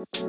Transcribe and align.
What's 0.00 0.22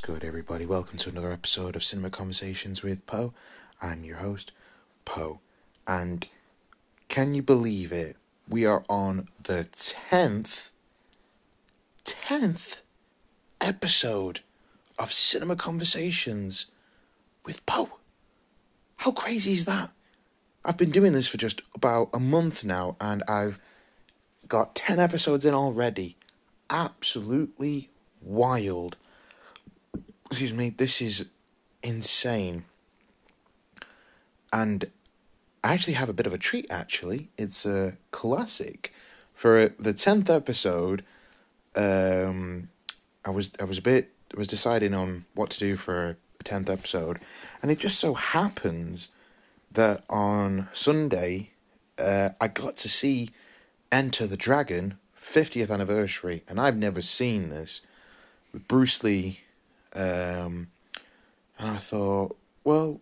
good, 0.00 0.22
everybody? 0.22 0.66
Welcome 0.66 0.98
to 0.98 1.10
another 1.10 1.32
episode 1.32 1.74
of 1.74 1.82
Cinema 1.82 2.10
Conversations 2.10 2.84
with 2.84 3.04
Poe. 3.06 3.34
I'm 3.82 4.04
your 4.04 4.18
host, 4.18 4.52
Poe. 5.04 5.40
And 5.88 6.28
can 7.08 7.34
you 7.34 7.42
believe 7.42 7.90
it? 7.90 8.16
We 8.48 8.64
are 8.64 8.84
on 8.88 9.26
the 9.42 9.66
10th, 9.72 10.70
10th 12.04 12.82
episode 13.60 14.42
of 14.96 15.10
Cinema 15.10 15.56
Conversations 15.56 16.66
with 17.44 17.66
Poe. 17.66 17.98
How 18.98 19.10
crazy 19.10 19.54
is 19.54 19.64
that? 19.64 19.90
I've 20.64 20.78
been 20.78 20.90
doing 20.90 21.12
this 21.12 21.28
for 21.28 21.36
just 21.36 21.60
about 21.74 22.08
a 22.14 22.18
month 22.18 22.64
now 22.64 22.96
and 23.00 23.22
I've 23.28 23.60
got 24.48 24.74
10 24.74 24.98
episodes 24.98 25.44
in 25.44 25.52
already. 25.52 26.16
Absolutely 26.70 27.90
wild. 28.22 28.96
Excuse 30.26 30.54
me, 30.54 30.70
this 30.70 31.02
is 31.02 31.26
insane. 31.82 32.64
And 34.52 34.86
I 35.62 35.74
actually 35.74 35.94
have 35.94 36.08
a 36.08 36.14
bit 36.14 36.26
of 36.26 36.32
a 36.32 36.38
treat 36.38 36.66
actually. 36.70 37.28
It's 37.36 37.66
a 37.66 37.98
classic. 38.10 38.92
For 39.34 39.68
the 39.78 39.92
10th 39.92 40.30
episode, 40.30 41.04
um 41.76 42.68
I 43.24 43.30
was 43.30 43.52
I 43.60 43.64
was 43.64 43.78
a 43.78 43.82
bit 43.82 44.10
was 44.34 44.46
deciding 44.48 44.94
on 44.94 45.26
what 45.34 45.50
to 45.50 45.58
do 45.58 45.76
for 45.76 46.16
a 46.40 46.44
10th 46.44 46.68
episode 46.68 47.20
and 47.62 47.70
it 47.70 47.78
just 47.78 48.00
so 48.00 48.14
happens 48.14 49.08
that 49.74 50.04
on 50.08 50.68
Sunday 50.72 51.50
uh, 51.98 52.30
I 52.40 52.48
got 52.48 52.76
to 52.78 52.88
see 52.88 53.30
Enter 53.92 54.26
the 54.26 54.36
Dragon 54.36 54.98
50th 55.16 55.70
anniversary 55.70 56.42
and 56.48 56.60
I've 56.60 56.76
never 56.76 57.02
seen 57.02 57.50
this 57.50 57.80
with 58.52 58.66
Bruce 58.66 59.02
Lee 59.02 59.40
um, 59.94 60.68
and 61.58 61.70
I 61.70 61.76
thought 61.76 62.36
well 62.64 63.00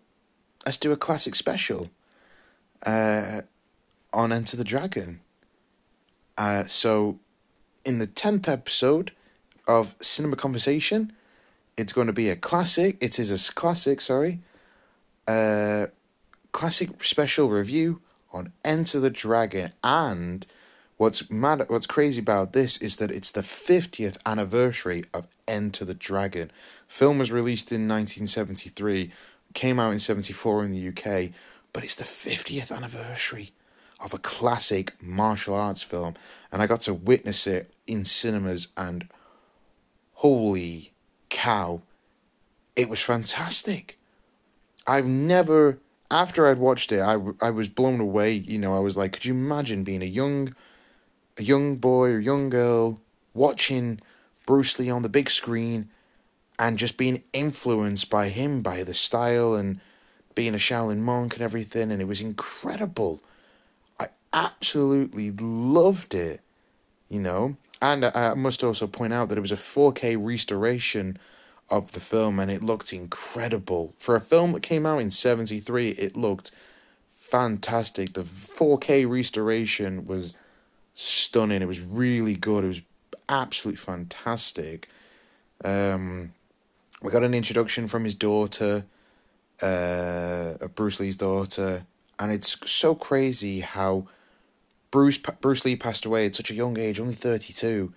let's 0.67 0.79
do 0.79 0.93
a 0.93 0.97
classic 0.97 1.35
special 1.35 1.91
uh, 2.85 3.43
on 4.13 4.33
Enter 4.33 4.57
the 4.57 4.65
Dragon 4.65 5.21
uh, 6.37 6.65
so 6.67 7.19
in 7.85 7.99
the 7.99 8.07
10th 8.07 8.49
episode 8.49 9.13
of 9.67 9.95
Cinema 10.01 10.37
Conversation. 10.37 11.13
It's 11.77 11.93
going 11.93 12.07
to 12.07 12.13
be 12.13 12.29
a 12.29 12.37
classic. 12.37 12.97
It 13.01 13.19
is 13.19 13.31
a 13.31 13.53
classic, 13.53 14.01
sorry. 14.01 14.41
Uh, 15.27 15.87
classic 16.53 17.03
special 17.05 17.49
review 17.49 18.01
on 18.33 18.53
Enter 18.65 19.01
the 19.01 19.11
Dragon. 19.11 19.73
And 19.83 20.47
what's 20.97 21.31
mad, 21.31 21.65
what's 21.69 21.87
crazy 21.87 22.21
about 22.21 22.53
this 22.53 22.79
is 22.79 22.97
that 22.97 23.11
it's 23.11 23.31
the 23.31 23.43
50th 23.43 24.17
anniversary 24.25 25.05
of 25.13 25.27
Enter 25.49 25.85
the 25.85 25.95
Dragon. 25.95 26.51
Film 26.87 27.19
was 27.19 27.33
released 27.33 27.73
in 27.73 27.89
1973, 27.89 29.11
came 29.55 29.79
out 29.79 29.93
in 29.93 29.99
74 29.99 30.65
in 30.65 30.71
the 30.71 30.89
UK, 30.89 31.33
but 31.73 31.85
it's 31.85 31.97
the 31.97 32.05
50th 32.05 32.75
anniversary 32.75 33.51
of 34.01 34.13
a 34.13 34.19
classic 34.19 34.95
martial 35.01 35.55
arts 35.55 35.83
film. 35.83 36.15
And 36.51 36.61
I 36.61 36.67
got 36.67 36.81
to 36.83 36.95
witness 36.95 37.47
it 37.47 37.73
in 37.87 38.05
cinemas 38.05 38.69
and 38.77 39.09
holy 40.15 40.93
cow, 41.29 41.83
it 42.77 42.89
was 42.89 43.01
fantastic. 43.01 43.99
I've 44.87 45.07
never, 45.07 45.79
after 46.13 46.47
I'd 46.47 46.59
watched 46.59 46.93
it, 46.93 47.01
I, 47.01 47.17
I 47.41 47.51
was 47.51 47.69
blown 47.69 47.99
away. 47.99 48.35
You 48.35 48.59
know, 48.59 48.77
I 48.77 48.81
was 48.81 48.97
like, 48.97 49.15
could 49.15 49.25
you 49.25 49.33
imagine 49.33 49.83
being 49.83 50.03
a 50.03 50.07
young, 50.07 50.55
a 51.39 51.43
young 51.43 51.77
boy 51.77 52.11
or 52.11 52.19
young 52.21 52.51
girl 52.51 53.01
watching 53.35 53.99
Bruce 54.47 54.79
Lee 54.79 54.91
on 54.91 55.03
the 55.03 55.09
big 55.09 55.31
screen 55.31 55.89
and 56.59 56.79
just 56.79 56.99
being 56.99 57.23
influenced 57.33 58.11
by 58.11 58.29
him, 58.29 58.61
by 58.61 58.83
the 58.83 58.95
style 58.95 59.55
and 59.55 59.81
being 60.35 60.55
a 60.55 60.59
Shaolin 60.59 60.99
monk 60.99 61.35
and 61.35 61.43
everything. 61.43 61.91
And 61.91 62.03
it 62.03 62.07
was 62.07 62.21
incredible. 62.21 63.21
I 63.99 64.09
absolutely 64.33 65.31
loved 65.31 66.15
it, 66.15 66.43
you 67.09 67.21
know. 67.21 67.57
And 67.81 68.05
I 68.05 68.35
must 68.35 68.63
also 68.63 68.87
point 68.87 69.13
out 69.13 69.29
that 69.31 69.39
it 69.39 69.43
was 69.43 69.51
a 69.51 69.57
4K 69.57 70.17
restoration 70.21 71.19
of 71.71 71.93
the 71.93 72.01
film 72.01 72.39
and 72.39 72.51
it 72.51 72.63
looked 72.63 72.93
incredible. 72.93 73.95
For 73.97 74.15
a 74.15 74.21
film 74.21 74.53
that 74.53 74.63
came 74.63 74.85
out 74.87 74.99
in 75.01 75.11
73, 75.11 75.91
it 75.91 76.17
looked 76.17 76.51
fantastic. 77.11 78.13
The 78.13 78.23
4K 78.23 79.09
restoration 79.09 80.05
was 80.05 80.35
stunning. 80.95 81.63
It 81.63 81.69
was 81.69 81.81
really 81.81 82.35
good. 82.35 82.65
It 82.65 82.69
was 82.69 82.83
absolutely 83.29 83.79
fantastic. 83.79 84.89
Um, 85.65 86.35
we 87.03 87.11
got 87.11 87.25
an 87.25 87.35
introduction 87.35 87.89
from 87.89 88.05
his 88.05 88.15
daughter, 88.15 88.85
uh, 89.61 90.55
Bruce 90.75 91.01
Lee's 91.01 91.17
daughter, 91.17 91.87
and 92.19 92.31
it's 92.31 92.71
so 92.71 92.95
crazy 92.95 93.61
how 93.61 94.07
Bruce 94.91 95.19
Bruce 95.19 95.65
Lee 95.65 95.75
passed 95.75 96.05
away 96.05 96.27
at 96.27 96.35
such 96.35 96.51
a 96.51 96.55
young 96.55 96.79
age, 96.79 97.01
only 97.01 97.15
32, 97.15 97.93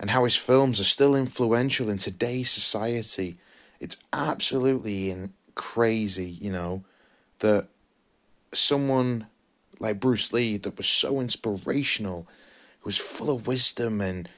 and 0.00 0.10
how 0.10 0.24
his 0.24 0.36
films 0.36 0.80
are 0.80 0.84
still 0.84 1.14
influential 1.14 1.90
in 1.90 1.98
today's 1.98 2.50
society. 2.50 3.36
It's 3.80 3.96
absolutely 4.12 5.14
crazy, 5.54 6.30
you 6.30 6.50
know, 6.50 6.84
that 7.40 7.68
someone 8.52 9.26
like 9.80 10.00
Bruce 10.00 10.32
Lee 10.32 10.56
that 10.58 10.76
was 10.76 10.88
so 10.88 11.20
inspirational, 11.20 12.26
who 12.80 12.88
was 12.88 12.98
full 12.98 13.30
of 13.30 13.46
wisdom 13.46 14.00
and 14.00 14.28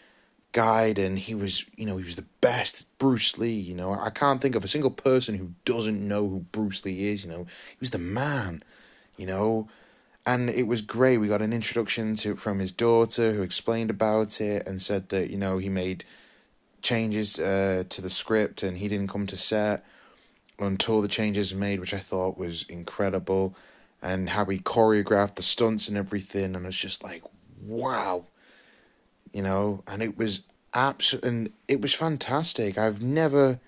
guide 0.53 0.99
and 0.99 1.17
he 1.17 1.35
was 1.35 1.65
you 1.77 1.87
know 1.87 1.97
he 1.97 2.03
was 2.03 2.17
the 2.17 2.25
best 2.41 2.87
Bruce 2.99 3.39
Lee 3.39 3.53
you 3.53 3.75
know. 3.75 3.93
I 3.93 4.11
can't 4.11 4.41
think 4.41 4.55
of 4.55 4.65
a 4.65 4.69
single 4.69 4.91
person 4.91 5.37
who 5.37 5.53
doesn't 5.65 6.07
know 6.07 6.29
who 6.29 6.41
Bruce 6.53 6.85
Lee 6.85 7.09
is 7.09 7.25
you 7.25 7.31
know. 7.31 7.45
He 7.45 7.77
was 7.79 7.91
the 7.91 7.99
man 7.99 8.63
you 9.17 9.27
know 9.27 9.69
and 10.27 10.51
it 10.51 10.67
was 10.67 10.83
great. 10.83 11.19
We 11.19 11.29
got 11.29 11.43
an 11.43 11.53
introduction 11.53 12.15
to 12.17 12.37
from 12.37 12.59
his 12.59 12.73
daughter 12.73 13.33
who 13.33 13.43
explained 13.43 13.91
about 13.91 14.41
it 14.41 14.67
and 14.67 14.81
said 14.81 15.09
that 15.09 15.31
you 15.31 15.39
know 15.39 15.59
he 15.59 15.69
made 15.69 16.05
changes 16.83 17.39
uh, 17.39 17.85
to 17.89 18.01
the 18.01 18.11
script 18.11 18.63
and 18.63 18.79
he 18.79 18.89
didn't 18.89 19.09
come 19.09 19.27
to 19.27 19.37
set 19.37 19.85
until 20.59 21.01
the 21.01 21.09
changes 21.09 21.53
were 21.53 21.61
made, 21.61 21.81
which 21.81 21.95
I 21.95 21.99
thought 21.99 22.37
was 22.37 22.65
incredible, 22.69 23.55
and 24.03 24.31
how 24.31 24.45
he 24.45 24.59
choreographed 24.59 25.37
the 25.37 25.43
stunts 25.43 25.89
and 25.89 25.97
everything, 25.97 26.55
and 26.55 26.67
it's 26.67 26.77
just 26.77 27.03
like 27.03 27.23
wow, 27.63 28.25
you 29.33 29.43
know, 29.43 29.83
and 29.87 30.03
it 30.03 30.19
was 30.19 30.43
absolute 30.73 31.25
and 31.25 31.53
it 31.67 31.81
was 31.81 31.95
fantastic. 31.95 32.79
I've 32.79 33.03
never, 33.03 33.59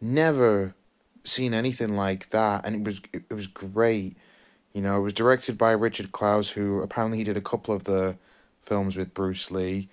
never 0.00 0.74
seen 1.22 1.52
anything 1.54 1.96
like 1.96 2.30
that, 2.30 2.64
and 2.64 2.76
it 2.76 2.84
was 2.84 3.00
it 3.12 3.34
was 3.34 3.46
great 3.46 4.16
you 4.76 4.82
know, 4.82 4.98
it 4.98 5.00
was 5.00 5.14
directed 5.14 5.56
by 5.56 5.70
Richard 5.70 6.12
Clouse, 6.12 6.50
who 6.50 6.82
apparently 6.82 7.16
he 7.16 7.24
did 7.24 7.38
a 7.38 7.40
couple 7.40 7.74
of 7.74 7.84
the 7.84 8.18
films 8.60 8.94
with 8.94 9.14
Bruce 9.14 9.50
Lee. 9.50 9.88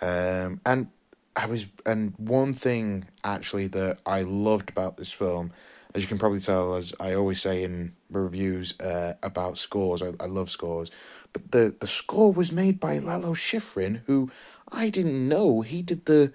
Um, 0.00 0.60
and 0.64 0.90
I 1.34 1.46
was, 1.46 1.66
and 1.84 2.14
one 2.18 2.52
thing 2.52 3.06
actually 3.24 3.66
that 3.66 3.98
I 4.06 4.22
loved 4.22 4.70
about 4.70 4.96
this 4.96 5.10
film, 5.10 5.50
as 5.92 6.02
you 6.02 6.08
can 6.08 6.18
probably 6.18 6.38
tell, 6.38 6.76
as 6.76 6.94
I 7.00 7.14
always 7.14 7.42
say 7.42 7.64
in 7.64 7.94
reviews 8.10 8.78
uh, 8.78 9.14
about 9.24 9.58
scores, 9.58 10.02
I, 10.02 10.12
I 10.20 10.26
love 10.26 10.50
scores, 10.50 10.92
but 11.32 11.50
the, 11.50 11.74
the 11.80 11.88
score 11.88 12.32
was 12.32 12.52
made 12.52 12.78
by 12.78 13.00
Lalo 13.00 13.34
Schifrin, 13.34 14.02
who 14.06 14.30
I 14.70 14.88
didn't 14.88 15.28
know 15.28 15.62
he 15.62 15.82
did 15.82 16.06
the 16.06 16.32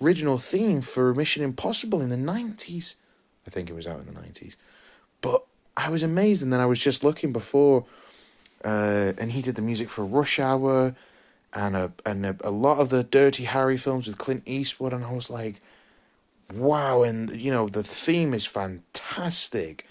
original 0.00 0.38
theme 0.38 0.80
for 0.80 1.12
Mission 1.12 1.42
Impossible 1.42 2.00
in 2.00 2.08
the 2.08 2.14
90s. 2.14 2.94
I 3.44 3.50
think 3.50 3.68
it 3.68 3.74
was 3.74 3.88
out 3.88 3.98
in 3.98 4.06
the 4.06 4.12
90s. 4.12 4.54
I 5.76 5.90
was 5.90 6.02
amazed, 6.02 6.42
and 6.42 6.52
then 6.52 6.60
I 6.60 6.66
was 6.66 6.78
just 6.78 7.04
looking 7.04 7.32
before, 7.32 7.84
uh, 8.64 9.12
and 9.18 9.32
he 9.32 9.42
did 9.42 9.56
the 9.56 9.62
music 9.62 9.90
for 9.90 10.04
Rush 10.04 10.38
Hour, 10.38 10.94
and 11.52 11.76
a 11.76 11.92
and 12.04 12.24
a, 12.24 12.36
a 12.42 12.50
lot 12.50 12.78
of 12.78 12.88
the 12.88 13.04
Dirty 13.04 13.44
Harry 13.44 13.76
films 13.76 14.06
with 14.06 14.18
Clint 14.18 14.42
Eastwood, 14.46 14.92
and 14.92 15.04
I 15.04 15.12
was 15.12 15.30
like, 15.30 15.60
wow, 16.52 17.02
and 17.02 17.30
you 17.40 17.50
know 17.50 17.68
the 17.68 17.82
theme 17.82 18.32
is 18.32 18.46
fantastic, 18.46 19.86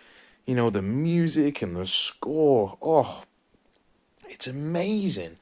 you 0.46 0.56
know 0.56 0.70
the 0.70 0.82
music 0.82 1.62
and 1.62 1.76
the 1.76 1.88
score, 1.88 2.78
oh, 2.82 3.24
it's 4.28 4.48
amazing, 4.48 5.38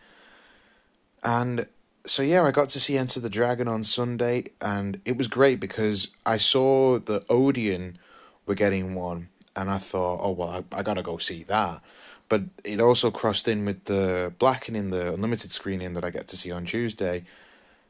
and 1.23 1.67
so 2.05 2.21
yeah, 2.21 2.43
I 2.43 2.51
got 2.51 2.67
to 2.69 2.81
see 2.81 2.97
Enter 2.97 3.21
the 3.21 3.29
Dragon 3.29 3.69
on 3.69 3.83
Sunday, 3.83 4.45
and 4.59 4.99
it 5.05 5.17
was 5.17 5.27
great 5.27 5.61
because 5.61 6.09
I 6.25 6.35
saw 6.35 6.99
the 6.99 7.23
Odeon 7.29 7.97
were 8.45 8.55
getting 8.55 8.93
one 8.93 9.29
and 9.55 9.69
I 9.69 9.77
thought, 9.77 10.19
oh 10.21 10.31
well, 10.31 10.49
I, 10.49 10.79
I 10.79 10.83
gotta 10.83 11.03
go 11.03 11.17
see 11.17 11.43
that. 11.43 11.81
But 12.29 12.43
it 12.63 12.79
also 12.79 13.11
crossed 13.11 13.47
in 13.47 13.65
with 13.65 13.85
the 13.85 14.33
blackening, 14.39 14.89
the 14.89 15.13
unlimited 15.13 15.51
screening 15.51 15.93
that 15.93 16.03
I 16.03 16.09
get 16.09 16.27
to 16.29 16.37
see 16.37 16.51
on 16.51 16.65
Tuesday, 16.65 17.25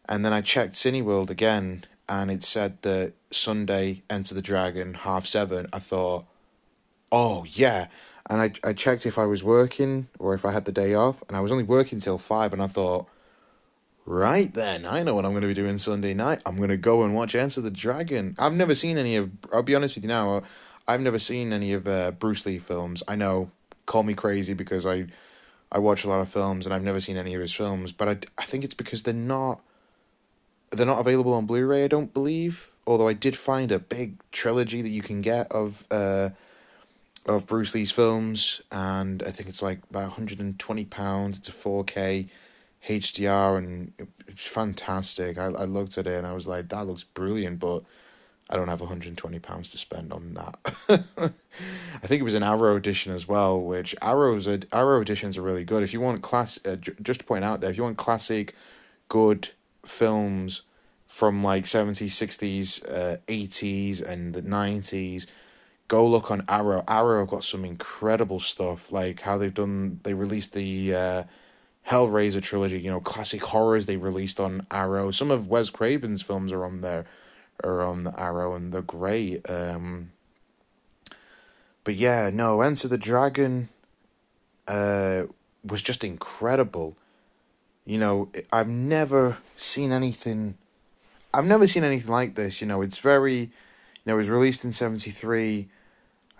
and 0.09 0.25
then 0.25 0.33
I 0.33 0.41
checked 0.41 0.73
Cineworld 0.73 1.29
again, 1.29 1.85
and 2.09 2.29
it 2.29 2.43
said 2.43 2.81
that 2.81 3.13
Sunday 3.31 4.03
Enter 4.09 4.35
the 4.35 4.41
Dragon 4.41 4.95
half 4.95 5.25
seven. 5.25 5.67
I 5.71 5.79
thought, 5.79 6.25
oh 7.11 7.45
yeah, 7.45 7.87
and 8.29 8.41
I 8.41 8.51
I 8.63 8.73
checked 8.73 9.05
if 9.05 9.17
I 9.17 9.25
was 9.25 9.43
working 9.43 10.07
or 10.19 10.33
if 10.33 10.45
I 10.45 10.51
had 10.51 10.65
the 10.65 10.71
day 10.71 10.93
off, 10.93 11.23
and 11.27 11.37
I 11.37 11.39
was 11.39 11.51
only 11.51 11.63
working 11.63 11.99
till 11.99 12.17
five, 12.17 12.51
and 12.53 12.61
I 12.61 12.67
thought, 12.67 13.07
right 14.05 14.53
then, 14.53 14.85
I 14.85 15.03
know 15.03 15.15
what 15.15 15.25
I'm 15.25 15.31
going 15.31 15.43
to 15.43 15.47
be 15.47 15.53
doing 15.53 15.77
Sunday 15.77 16.13
night. 16.13 16.41
I'm 16.45 16.57
going 16.57 16.69
to 16.69 16.77
go 16.77 17.03
and 17.03 17.15
watch 17.15 17.35
Enter 17.35 17.61
the 17.61 17.71
Dragon. 17.71 18.35
I've 18.37 18.53
never 18.53 18.75
seen 18.75 18.97
any 18.97 19.15
of. 19.15 19.29
I'll 19.53 19.63
be 19.63 19.75
honest 19.75 19.95
with 19.95 20.03
you 20.03 20.09
now. 20.09 20.43
I've 20.87 21.01
never 21.01 21.19
seen 21.19 21.53
any 21.53 21.73
of 21.73 21.87
uh, 21.87 22.11
Bruce 22.11 22.45
Lee 22.45 22.59
films. 22.59 23.03
I 23.07 23.15
know, 23.15 23.51
call 23.85 24.03
me 24.03 24.13
crazy 24.13 24.53
because 24.53 24.85
I, 24.85 25.07
I 25.71 25.79
watch 25.79 26.03
a 26.03 26.09
lot 26.09 26.21
of 26.21 26.29
films 26.29 26.65
and 26.65 26.73
I've 26.73 26.83
never 26.83 27.01
seen 27.01 27.17
any 27.17 27.33
of 27.33 27.41
his 27.41 27.53
films. 27.53 27.91
But 27.91 28.07
I, 28.09 28.17
I 28.37 28.45
think 28.45 28.63
it's 28.63 28.73
because 28.73 29.03
they're 29.03 29.13
not, 29.13 29.61
they're 30.71 30.85
not 30.85 30.99
available 30.99 31.33
on 31.33 31.45
Blu-ray. 31.45 31.83
I 31.83 31.87
don't 31.87 32.13
believe. 32.13 32.69
Although 32.85 33.07
I 33.07 33.13
did 33.13 33.37
find 33.37 33.71
a 33.71 33.79
big 33.79 34.17
trilogy 34.31 34.81
that 34.81 34.89
you 34.89 35.01
can 35.01 35.21
get 35.21 35.49
of, 35.51 35.87
uh, 35.89 36.31
of 37.25 37.47
Bruce 37.47 37.73
Lee's 37.73 37.91
films, 37.91 38.61
and 38.69 39.23
I 39.23 39.31
think 39.31 39.47
it's 39.47 39.61
like 39.61 39.79
about 39.89 40.13
hundred 40.13 40.41
and 40.41 40.59
twenty 40.59 40.83
pounds. 40.83 41.37
It's 41.37 41.47
a 41.47 41.53
four 41.53 41.85
K. 41.85 42.27
HDR 42.87 43.57
and 43.57 43.93
it's 44.27 44.45
fantastic. 44.45 45.37
I, 45.37 45.45
I 45.45 45.65
looked 45.65 45.97
at 45.97 46.07
it 46.07 46.17
and 46.17 46.27
I 46.27 46.33
was 46.33 46.47
like, 46.47 46.69
that 46.69 46.85
looks 46.85 47.03
brilliant, 47.03 47.59
but 47.59 47.83
I 48.53 48.55
don't 48.55 48.67
have 48.67 48.81
120 48.81 49.39
pounds 49.39 49.71
to 49.71 49.79
spend 49.79 50.13
on 50.13 50.35
that. 50.35 50.57
I 52.03 52.05
think 52.05 52.19
it 52.19 52.23
was 52.23 52.35
an 52.35 52.43
Arrow 52.43 52.75
edition 52.75 53.11
as 53.11 53.27
well, 53.27 53.59
which 53.59 53.95
Arrow's 53.99 54.47
Arrow 54.71 55.01
editions 55.01 55.39
are 55.39 55.41
really 55.41 55.63
good. 55.63 55.81
If 55.81 55.91
you 55.91 55.99
want 55.99 56.21
class, 56.21 56.59
uh, 56.63 56.75
just 56.75 57.21
to 57.21 57.25
point 57.25 57.43
out 57.43 57.61
there, 57.61 57.71
if 57.71 57.77
you 57.77 57.83
want 57.83 57.97
classic, 57.97 58.53
good 59.09 59.49
films 59.83 60.61
from 61.07 61.43
like 61.43 61.63
70s, 61.63 62.11
60s, 62.11 62.87
uh, 62.91 63.17
80s, 63.27 64.07
and 64.07 64.35
the 64.35 64.43
90s, 64.43 65.25
go 65.87 66.05
look 66.05 66.29
on 66.29 66.45
Arrow. 66.47 66.83
Arrow 66.87 67.25
got 67.25 67.43
some 67.43 67.65
incredible 67.65 68.39
stuff, 68.39 68.91
like 68.91 69.21
how 69.21 69.39
they've 69.39 69.51
done. 69.51 69.99
They 70.03 70.13
released 70.13 70.53
the 70.53 70.93
uh, 70.93 71.23
Hellraiser 71.89 72.41
trilogy, 72.41 72.79
you 72.79 72.91
know, 72.91 72.99
classic 72.99 73.41
horrors 73.45 73.87
they 73.87 73.97
released 73.97 74.39
on 74.39 74.67
Arrow. 74.69 75.09
Some 75.09 75.31
of 75.31 75.47
Wes 75.47 75.71
Craven's 75.71 76.21
films 76.21 76.53
are 76.53 76.63
on 76.63 76.81
there, 76.81 77.05
are 77.63 77.81
on 77.81 78.03
the 78.03 78.19
Arrow, 78.19 78.55
and 78.55 78.73
they're 78.73 78.81
great. 78.81 79.49
Um, 79.49 80.11
but 81.83 81.95
yeah, 81.95 82.29
no, 82.33 82.61
Enter 82.61 82.87
the 82.87 82.97
Dragon 82.97 83.69
uh, 84.67 85.23
was 85.63 85.81
just 85.81 86.03
incredible. 86.03 86.95
You 87.85 87.97
know, 87.97 88.29
I've 88.51 88.69
never 88.69 89.37
seen 89.57 89.91
anything. 89.91 90.57
I've 91.33 91.45
never 91.45 91.67
seen 91.67 91.83
anything 91.83 92.11
like 92.11 92.35
this. 92.35 92.61
You 92.61 92.67
know, 92.67 92.81
it's 92.81 92.99
very. 92.99 93.51
You 94.05 94.11
know, 94.11 94.13
it 94.15 94.17
was 94.17 94.29
released 94.29 94.65
in 94.65 94.73
seventy 94.73 95.11
three, 95.11 95.69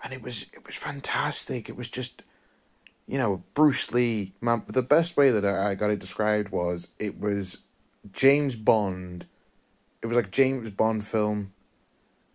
and 0.02 0.12
it 0.12 0.22
was 0.22 0.46
it 0.52 0.66
was 0.66 0.76
fantastic. 0.76 1.68
It 1.68 1.76
was 1.76 1.88
just 1.88 2.22
you 3.06 3.18
know, 3.18 3.42
Bruce 3.54 3.92
Lee. 3.92 4.32
My, 4.40 4.62
the 4.66 4.82
best 4.82 5.16
way 5.16 5.30
that 5.30 5.44
I 5.44 5.74
got 5.74 5.90
it 5.90 5.98
described 5.98 6.50
was 6.50 6.88
it 6.98 7.20
was 7.20 7.58
James 8.12 8.56
Bond. 8.56 9.26
It 10.04 10.08
was 10.08 10.16
like 10.16 10.30
James 10.30 10.68
Bond 10.68 11.06
film 11.06 11.54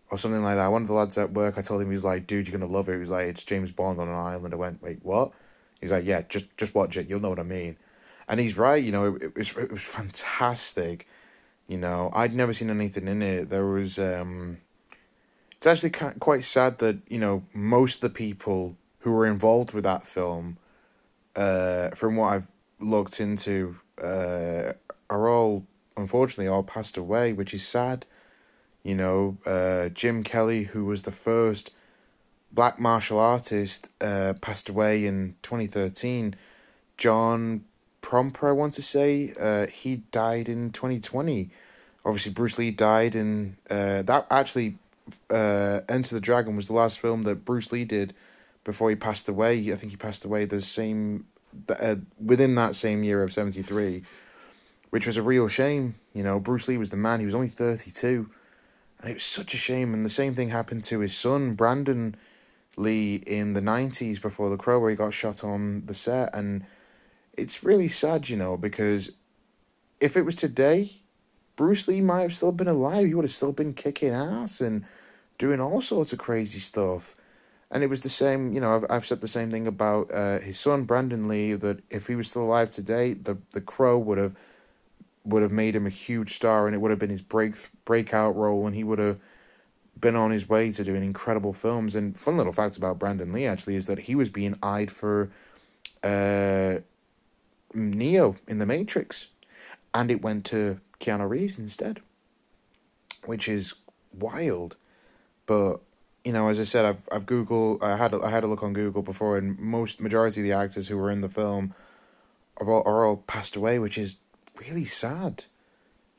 or 0.10 0.18
something 0.18 0.42
like 0.42 0.56
that. 0.56 0.72
One 0.72 0.82
of 0.82 0.88
the 0.88 0.94
lads 0.96 1.20
at 1.20 1.34
work, 1.34 1.56
I 1.56 1.62
told 1.62 1.84
him 1.84 1.90
he 1.90 1.94
was 1.94 2.04
like, 2.04 2.26
"Dude, 2.26 2.48
you're 2.48 2.58
gonna 2.58 2.72
love 2.72 2.90
it." 2.90 2.94
He 2.94 2.98
was 2.98 3.12
like, 3.12 3.28
"It's 3.28 3.44
James 3.44 3.72
Bond 3.72 4.00
on 4.00 4.08
an 4.08 4.16
island." 4.16 4.56
I 4.56 4.58
went, 4.58 4.82
"Wait, 4.82 5.06
what?" 5.06 5.34
He's 5.80 5.92
like, 5.92 6.04
"Yeah, 6.04 6.24
just 6.24 6.58
just 6.58 6.74
watch 6.74 6.98
it. 6.98 7.08
You'll 7.08 7.20
know 7.20 7.30
what 7.30 7.38
I 7.40 7.44
mean." 7.44 7.78
And 8.28 8.40
he's 8.40 8.58
right. 8.58 8.84
You 8.84 8.92
know, 8.92 9.16
it, 9.16 9.22
it 9.22 9.38
was 9.38 9.56
it 9.56 9.72
was 9.72 9.84
fantastic. 9.84 11.08
You 11.68 11.78
know, 11.78 12.10
I'd 12.12 12.34
never 12.34 12.56
seen 12.56 12.72
anything 12.72 13.08
in 13.08 13.22
it. 13.22 13.52
There 13.52 13.68
was 13.68 14.00
um. 14.00 14.58
It's 15.52 15.68
actually 15.68 15.92
quite 15.92 16.46
sad 16.46 16.80
that 16.80 16.98
you 17.08 17.20
know 17.20 17.44
most 17.54 17.98
of 17.98 18.02
the 18.02 18.10
people 18.10 18.78
who 19.02 19.12
were 19.12 19.28
involved 19.28 19.74
with 19.74 19.84
that 19.84 20.08
film, 20.08 20.58
uh, 21.36 21.90
from 21.90 22.16
what 22.16 22.34
I've 22.34 22.48
looked 22.80 23.20
into, 23.20 23.78
uh, 24.02 24.74
are 25.08 25.30
all 25.30 25.68
unfortunately 26.00 26.48
all 26.48 26.64
passed 26.64 26.98
away, 26.98 27.34
which 27.34 27.54
is 27.54 27.68
sad. 27.68 28.06
You 28.84 28.96
know, 28.96 29.38
uh, 29.46 29.90
Jim 29.90 30.24
Kelly, 30.24 30.64
who 30.66 30.86
was 30.86 31.04
the 31.04 31.12
first 31.12 31.72
black 32.52 32.80
martial 32.80 33.20
artist, 33.20 33.90
uh, 34.02 34.34
passed 34.42 34.70
away 34.70 35.06
in 35.06 35.36
2013. 35.44 36.36
John 36.98 37.64
Promper, 38.02 38.50
I 38.50 38.52
want 38.52 38.74
to 38.76 38.82
say, 38.82 39.34
uh, 39.40 39.68
he 39.68 39.98
died 40.12 40.50
in 40.50 40.72
2020. 40.72 41.50
Obviously, 42.06 42.32
Bruce 42.32 42.58
Lee 42.58 42.72
died 42.72 43.16
in 43.16 43.58
uh, 43.70 44.02
that. 44.04 44.26
Actually, 44.32 44.78
uh, 45.30 45.82
Enter 45.90 46.16
the 46.16 46.22
Dragon 46.22 46.56
was 46.56 46.68
the 46.68 46.74
last 46.74 47.00
film 47.00 47.24
that 47.24 47.46
Bruce 47.46 47.72
Lee 47.72 47.86
did 47.86 48.14
before 48.64 48.90
he 48.90 48.96
passed 48.96 49.28
away. 49.28 49.72
I 49.72 49.76
think 49.76 49.92
he 49.92 49.98
passed 49.98 50.26
away 50.26 50.46
the 50.46 50.62
same 50.62 51.26
uh, 51.68 51.96
within 52.24 52.56
that 52.56 52.76
same 52.76 53.04
year 53.04 53.22
of 53.22 53.34
seventy 53.34 53.62
three, 53.62 54.04
which 54.90 55.08
was 55.08 55.18
a 55.18 55.24
real 55.24 55.48
shame. 55.48 55.96
You 56.14 56.24
know, 56.24 56.40
Bruce 56.40 56.68
Lee 56.68 56.78
was 56.78 56.90
the 56.90 56.98
man. 56.98 57.20
He 57.20 57.26
was 57.26 57.36
only 57.36 57.50
thirty 57.50 57.92
two, 57.92 58.30
and 59.00 59.12
it 59.12 59.16
was 59.16 59.24
such 59.24 59.54
a 59.54 59.58
shame. 59.58 59.94
And 59.94 60.06
the 60.06 60.10
same 60.10 60.36
thing 60.36 60.50
happened 60.50 60.84
to 60.86 61.00
his 61.00 61.16
son 61.16 61.54
Brandon 61.54 62.16
Lee 62.78 63.16
in 63.28 63.54
the 63.54 63.62
nineties 63.62 64.20
before 64.20 64.50
the 64.50 64.58
Crow, 64.58 64.80
where 64.80 64.90
he 64.90 64.96
got 64.96 65.14
shot 65.14 65.44
on 65.44 65.86
the 65.86 65.94
set, 65.94 66.34
and 66.34 66.66
it's 67.34 67.64
really 67.64 67.88
sad, 67.88 68.30
you 68.30 68.36
know, 68.36 68.58
because 68.58 69.14
if 70.00 70.18
it 70.18 70.24
was 70.24 70.36
today, 70.36 70.98
Bruce 71.56 71.88
Lee 71.88 72.02
might 72.02 72.22
have 72.22 72.34
still 72.34 72.52
been 72.52 72.68
alive. 72.68 73.08
He 73.08 73.14
would 73.14 73.26
have 73.26 73.34
still 73.34 73.52
been 73.52 73.74
kicking 73.74 74.14
ass 74.14 74.62
and 74.62 74.86
doing 75.38 75.62
all 75.62 75.82
sorts 75.82 76.12
of 76.14 76.20
crazy 76.20 76.60
stuff. 76.60 77.16
And 77.72 77.84
it 77.84 77.90
was 77.90 78.02
the 78.02 78.10
same, 78.10 78.54
you 78.54 78.60
know, 78.60 78.76
I've, 78.76 78.86
I've 78.90 79.06
said 79.06 79.22
the 79.22 79.28
same 79.28 79.52
thing 79.52 79.68
about 79.68 80.12
uh, 80.12 80.40
his 80.40 80.60
son, 80.60 80.86
Brandon 80.86 81.28
Lee, 81.28 81.54
that 81.54 81.82
if 81.90 82.08
he 82.08 82.16
was 82.16 82.30
still 82.30 82.44
alive 82.44 82.72
today, 82.72 83.14
the, 83.14 83.38
the 83.52 83.62
Crow 83.62 83.98
would 83.98 84.18
have 84.18 84.36
would 85.30 85.42
have 85.42 85.52
made 85.52 85.76
him 85.76 85.86
a 85.86 85.92
huge 85.92 86.36
star 86.36 86.66
and 86.66 86.76
it 86.76 86.80
would 86.80 86.92
have 86.92 87.00
been 87.00 87.10
his 87.10 87.22
break 87.22 87.56
breakout 87.86 88.36
role 88.36 88.66
and 88.66 88.76
he 88.76 88.84
would 88.84 89.00
have 89.00 89.20
been 90.00 90.16
on 90.16 90.32
his 90.32 90.48
way 90.48 90.72
to 90.72 90.84
doing 90.84 91.04
incredible 91.04 91.54
films. 91.54 91.96
And 91.96 92.18
fun 92.18 92.38
little 92.38 92.54
fact 92.54 92.78
about 92.78 93.00
Brandon 93.00 93.34
Lee 93.34 93.46
actually 93.46 93.76
is 93.76 93.86
that 93.88 94.00
he 94.00 94.16
was 94.16 94.30
being 94.30 94.58
eyed 94.64 94.92
for 94.92 95.32
uh, 96.04 96.80
Neo 97.74 98.36
in 98.48 98.60
The 98.60 98.66
Matrix 98.66 99.28
and 99.94 100.12
it 100.12 100.22
went 100.22 100.46
to 100.46 100.80
Keanu 101.00 101.30
Reeves 101.30 101.60
instead, 101.60 102.02
which 103.26 103.48
is 103.48 103.76
wild. 104.14 104.76
But 105.46 105.80
you 106.24 106.34
know, 106.34 106.50
as 106.50 106.60
I 106.60 106.64
said, 106.64 106.86
I've 106.86 107.08
I've 107.12 107.26
Google 107.26 107.80
I 107.82 107.98
had 107.98 108.14
I 108.14 108.30
had 108.30 108.44
a 108.44 108.48
look 108.48 108.64
on 108.64 108.74
Google 108.74 109.02
before, 109.02 109.38
and 109.38 109.58
most 109.58 110.02
majority 110.02 110.42
of 110.42 110.44
the 110.44 110.54
actors 110.54 110.88
who 110.88 110.98
were 110.98 111.10
in 111.10 111.22
the 111.22 111.30
film 111.30 111.74
are 112.58 112.70
all, 112.70 112.84
are 112.86 113.06
all 113.06 113.18
passed 113.18 113.56
away, 113.56 113.80
which 113.80 113.98
is 113.98 114.18
really 114.60 114.86
sad. 114.86 115.46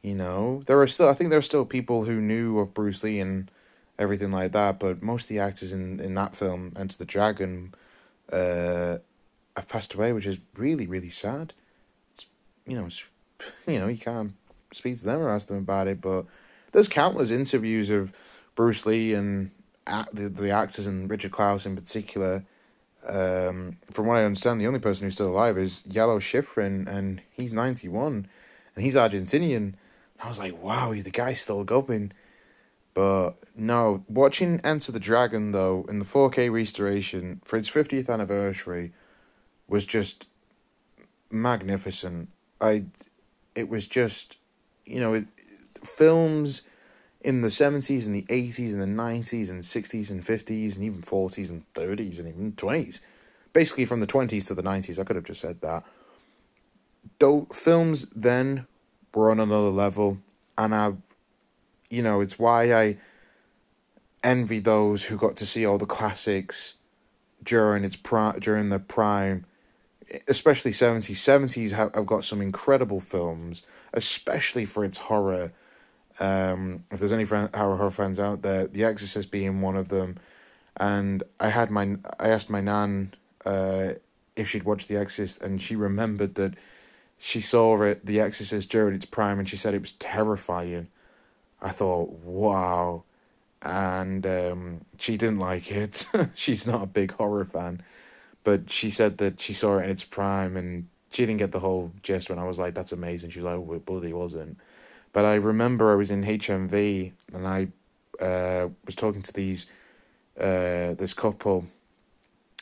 You 0.02 0.14
know, 0.14 0.62
there 0.66 0.80
are 0.80 0.86
still 0.86 1.08
I 1.08 1.14
think 1.14 1.30
there 1.30 1.38
are 1.38 1.42
still 1.42 1.64
people 1.64 2.04
who 2.04 2.20
knew 2.20 2.58
of 2.58 2.74
Bruce 2.74 3.02
Lee 3.02 3.20
and 3.20 3.50
everything 3.98 4.32
like 4.32 4.52
that, 4.52 4.80
but 4.80 5.02
most 5.02 5.24
of 5.24 5.28
the 5.28 5.38
actors 5.38 5.72
in 5.72 6.00
in 6.00 6.14
that 6.14 6.34
film, 6.34 6.72
Enter 6.76 6.96
the 6.96 7.04
Dragon, 7.04 7.74
uh, 8.32 8.98
have 9.56 9.68
passed 9.68 9.94
away, 9.94 10.12
which 10.12 10.26
is 10.26 10.38
really 10.56 10.86
really 10.86 11.10
sad. 11.10 11.52
It's 12.14 12.26
you 12.66 12.76
know, 12.76 12.86
it's, 12.86 13.04
you 13.66 13.78
know, 13.78 13.88
you 13.88 13.98
can't 13.98 14.32
speak 14.72 14.98
to 14.98 15.04
them 15.04 15.20
or 15.20 15.30
ask 15.30 15.48
them 15.48 15.58
about 15.58 15.88
it, 15.88 16.00
but 16.00 16.24
there's 16.72 16.88
countless 16.88 17.30
interviews 17.30 17.90
of 17.90 18.12
Bruce 18.54 18.86
Lee 18.86 19.12
and 19.12 19.50
the 20.12 20.28
the 20.28 20.50
actors 20.50 20.86
and 20.86 21.10
Richard 21.10 21.32
Clouse 21.32 21.66
in 21.66 21.76
particular. 21.76 22.44
Um, 23.08 23.78
from 23.90 24.06
what 24.06 24.18
I 24.18 24.24
understand, 24.24 24.60
the 24.60 24.66
only 24.66 24.78
person 24.78 25.06
who's 25.06 25.14
still 25.14 25.30
alive 25.30 25.56
is 25.56 25.82
Lalo 25.94 26.18
Schifrin, 26.18 26.86
and 26.86 27.22
he's 27.30 27.52
ninety 27.52 27.88
one, 27.88 28.28
and 28.74 28.84
he's 28.84 28.94
Argentinian. 28.94 29.56
And 29.56 29.76
I 30.22 30.28
was 30.28 30.38
like, 30.38 30.62
wow, 30.62 30.92
the 30.92 31.10
guy's 31.10 31.40
still 31.40 31.64
going. 31.64 32.12
But 32.92 33.32
no, 33.56 34.04
watching 34.08 34.60
Enter 34.64 34.92
the 34.92 35.00
Dragon 35.00 35.52
though 35.52 35.86
in 35.88 35.98
the 35.98 36.04
four 36.04 36.28
K 36.28 36.50
restoration 36.50 37.40
for 37.44 37.56
its 37.56 37.68
fiftieth 37.68 38.10
anniversary 38.10 38.92
was 39.68 39.86
just 39.86 40.26
magnificent. 41.30 42.28
I, 42.60 42.84
it 43.54 43.68
was 43.68 43.86
just, 43.86 44.36
you 44.84 45.00
know, 45.00 45.14
it, 45.14 45.26
films 45.84 46.62
in 47.20 47.42
the 47.42 47.48
70s 47.48 48.06
and 48.06 48.14
the 48.14 48.22
80s 48.22 48.72
and 48.72 48.80
the 48.80 49.02
90s 49.02 49.50
and 49.50 49.62
60s 49.62 50.10
and 50.10 50.24
50s 50.24 50.76
and 50.76 50.84
even 50.84 51.02
40s 51.02 51.50
and 51.50 51.64
30s 51.74 52.18
and 52.18 52.28
even 52.28 52.52
20s. 52.52 53.00
Basically, 53.52 53.84
from 53.84 54.00
the 54.00 54.06
20s 54.06 54.46
to 54.46 54.54
the 54.54 54.62
90s, 54.62 54.98
I 54.98 55.04
could 55.04 55.16
have 55.16 55.24
just 55.24 55.40
said 55.40 55.60
that. 55.60 55.84
Though 57.18 57.46
films 57.52 58.06
then 58.14 58.66
were 59.14 59.30
on 59.30 59.40
another 59.40 59.68
level, 59.68 60.18
and 60.56 60.74
I, 60.74 60.92
you 61.90 62.02
know, 62.02 62.20
it's 62.20 62.38
why 62.38 62.72
I 62.72 62.96
envy 64.22 64.60
those 64.60 65.04
who 65.04 65.16
got 65.16 65.36
to 65.36 65.46
see 65.46 65.66
all 65.66 65.78
the 65.78 65.86
classics 65.86 66.74
during 67.42 67.84
its 67.84 67.96
pri- 67.96 68.38
during 68.38 68.68
the 68.68 68.78
prime, 68.78 69.44
especially 70.28 70.70
70s. 70.70 71.16
70s 71.16 71.72
have, 71.72 71.94
have 71.94 72.06
got 72.06 72.24
some 72.24 72.40
incredible 72.40 73.00
films, 73.00 73.62
especially 73.92 74.64
for 74.64 74.84
its 74.84 74.98
horror 74.98 75.52
um, 76.20 76.84
if 76.90 77.00
there's 77.00 77.12
any 77.12 77.24
friend, 77.24 77.54
horror 77.54 77.90
fans 77.90 78.20
out 78.20 78.42
there, 78.42 78.66
The 78.66 78.84
Exorcist 78.84 79.30
being 79.30 79.60
one 79.60 79.76
of 79.76 79.88
them, 79.88 80.18
and 80.76 81.22
I 81.40 81.48
had 81.48 81.70
my 81.70 81.96
I 82.18 82.28
asked 82.28 82.50
my 82.50 82.60
nan 82.60 83.14
uh, 83.44 83.94
if 84.36 84.48
she'd 84.48 84.64
watched 84.64 84.88
The 84.88 84.96
Exorcist, 84.96 85.40
and 85.42 85.60
she 85.60 85.74
remembered 85.74 86.34
that 86.36 86.54
she 87.18 87.40
saw 87.40 87.80
it, 87.82 88.06
The 88.06 88.20
Exorcist, 88.20 88.70
during 88.70 88.94
its 88.94 89.04
prime, 89.04 89.38
and 89.38 89.48
she 89.48 89.56
said 89.56 89.74
it 89.74 89.82
was 89.82 89.92
terrifying. 89.92 90.88
I 91.60 91.70
thought, 91.70 92.10
wow. 92.24 93.04
And 93.62 94.26
um, 94.26 94.80
she 94.98 95.16
didn't 95.16 95.38
like 95.38 95.70
it. 95.70 96.08
She's 96.34 96.66
not 96.66 96.82
a 96.82 96.86
big 96.86 97.12
horror 97.12 97.44
fan. 97.44 97.82
But 98.42 98.70
she 98.70 98.90
said 98.90 99.18
that 99.18 99.38
she 99.40 99.52
saw 99.52 99.78
it 99.78 99.84
in 99.84 99.90
its 99.90 100.04
prime 100.04 100.56
and 100.56 100.88
she 101.10 101.26
didn't 101.26 101.40
get 101.40 101.52
the 101.52 101.60
whole 101.60 101.92
gist 102.02 102.30
when 102.30 102.38
I 102.38 102.44
was 102.44 102.58
like, 102.58 102.74
that's 102.74 102.92
amazing. 102.92 103.30
She 103.30 103.40
was 103.40 103.44
like, 103.44 103.56
oh, 103.56 103.74
it 103.74 103.84
bloody 103.84 104.14
wasn't. 104.14 104.58
But 105.12 105.24
I 105.24 105.34
remember 105.34 105.92
I 105.92 105.96
was 105.96 106.10
in 106.10 106.24
HMV 106.24 107.12
and 107.32 107.46
I 107.46 107.68
uh, 108.22 108.68
was 108.84 108.94
talking 108.94 109.22
to 109.22 109.32
these 109.32 109.66
uh, 110.38 110.94
this 110.94 111.14
couple 111.14 111.66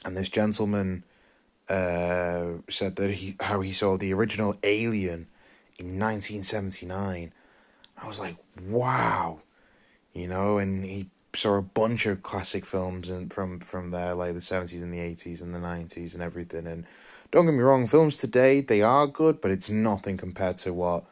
and 0.04 0.16
this 0.16 0.28
gentleman 0.28 1.04
uh, 1.68 2.52
said 2.68 2.96
that 2.96 3.10
he 3.10 3.36
how 3.40 3.60
he 3.60 3.72
saw 3.72 3.96
the 3.96 4.12
original 4.12 4.56
Alien 4.62 5.26
in 5.78 5.98
1979. 5.98 7.32
I 8.00 8.06
was 8.06 8.20
like, 8.20 8.36
wow, 8.62 9.40
you 10.14 10.28
know, 10.28 10.58
and 10.58 10.84
he 10.84 11.10
saw 11.34 11.56
a 11.56 11.62
bunch 11.62 12.06
of 12.06 12.22
classic 12.22 12.64
films 12.64 13.10
and 13.10 13.32
from 13.32 13.60
from 13.60 13.90
there, 13.90 14.14
like 14.14 14.34
the 14.34 14.40
70s 14.40 14.82
and 14.82 14.92
the 14.92 14.98
80s 14.98 15.42
and 15.42 15.54
the 15.54 15.58
90s 15.58 16.14
and 16.14 16.22
everything. 16.22 16.66
And 16.66 16.86
don't 17.30 17.44
get 17.44 17.52
me 17.52 17.60
wrong, 17.60 17.86
films 17.86 18.16
today 18.16 18.60
they 18.60 18.80
are 18.82 19.06
good, 19.06 19.40
but 19.40 19.50
it's 19.50 19.68
nothing 19.68 20.16
compared 20.16 20.58
to 20.58 20.72
what 20.72 21.04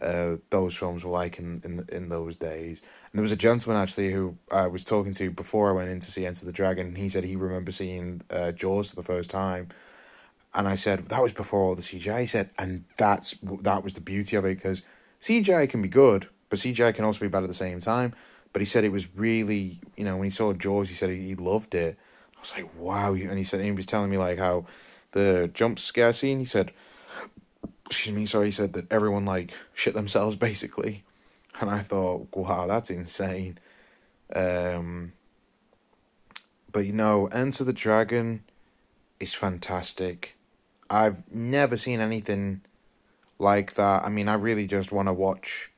uh, 0.00 0.36
those 0.50 0.76
films 0.76 1.04
were 1.04 1.10
like 1.10 1.38
in, 1.38 1.60
in 1.64 1.86
in 1.90 2.08
those 2.08 2.36
days. 2.36 2.80
And 2.80 3.18
there 3.18 3.22
was 3.22 3.32
a 3.32 3.36
gentleman 3.36 3.82
actually 3.82 4.12
who 4.12 4.36
I 4.50 4.66
was 4.66 4.84
talking 4.84 5.14
to 5.14 5.30
before 5.30 5.70
I 5.70 5.72
went 5.72 5.90
in 5.90 6.00
to 6.00 6.10
see 6.10 6.26
Enter 6.26 6.44
the 6.44 6.52
Dragon. 6.52 6.88
And 6.88 6.98
he 6.98 7.08
said 7.08 7.24
he 7.24 7.36
remember 7.36 7.72
seeing 7.72 8.22
uh, 8.30 8.52
Jaws 8.52 8.90
for 8.90 8.96
the 8.96 9.02
first 9.02 9.30
time, 9.30 9.68
and 10.54 10.68
I 10.68 10.74
said 10.76 11.08
that 11.08 11.22
was 11.22 11.32
before 11.32 11.62
all 11.62 11.74
the 11.74 11.82
CGI. 11.82 12.20
He 12.22 12.26
said, 12.26 12.50
and 12.58 12.84
that's 12.96 13.36
that 13.42 13.84
was 13.84 13.94
the 13.94 14.00
beauty 14.00 14.36
of 14.36 14.44
it 14.44 14.56
because 14.56 14.82
CGI 15.20 15.68
can 15.68 15.82
be 15.82 15.88
good, 15.88 16.28
but 16.48 16.58
CGI 16.58 16.94
can 16.94 17.04
also 17.04 17.20
be 17.20 17.28
bad 17.28 17.42
at 17.42 17.48
the 17.48 17.54
same 17.54 17.80
time. 17.80 18.14
But 18.52 18.62
he 18.62 18.66
said 18.66 18.84
it 18.84 18.92
was 18.92 19.14
really, 19.14 19.78
you 19.96 20.04
know, 20.04 20.16
when 20.16 20.24
he 20.24 20.30
saw 20.30 20.52
Jaws, 20.52 20.88
he 20.88 20.94
said 20.94 21.10
he 21.10 21.34
loved 21.34 21.74
it. 21.74 21.96
I 22.36 22.40
was 22.40 22.54
like, 22.56 22.76
wow. 22.76 23.12
And 23.12 23.38
he 23.38 23.44
said, 23.44 23.60
he 23.60 23.70
was 23.70 23.86
telling 23.86 24.10
me 24.10 24.18
like 24.18 24.38
how 24.38 24.66
the 25.12 25.50
jump 25.52 25.78
scare 25.78 26.12
scene, 26.12 26.40
he 26.40 26.44
said, 26.46 26.72
excuse 27.90 28.14
me, 28.14 28.24
sorry, 28.24 28.46
he 28.46 28.52
said 28.52 28.72
that 28.74 28.90
everyone 28.92 29.24
like 29.24 29.52
shit 29.74 29.94
themselves 29.94 30.36
basically. 30.48 31.04
And 31.60 31.68
I 31.68 31.80
thought, 31.80 32.28
wow, 32.32 32.66
that's 32.66 32.88
insane. 32.88 33.58
Um, 34.34 35.12
but 36.72 36.86
you 36.86 36.92
know, 36.92 37.26
Enter 37.26 37.64
the 37.64 37.72
Dragon 37.72 38.44
is 39.18 39.34
fantastic. 39.34 40.36
I've 40.88 41.30
never 41.32 41.76
seen 41.76 42.00
anything 42.00 42.62
like 43.38 43.74
that. 43.74 44.04
I 44.04 44.08
mean, 44.08 44.28
I 44.28 44.34
really 44.34 44.66
just 44.66 44.92
want 44.92 45.08
to 45.08 45.12
watch 45.12 45.70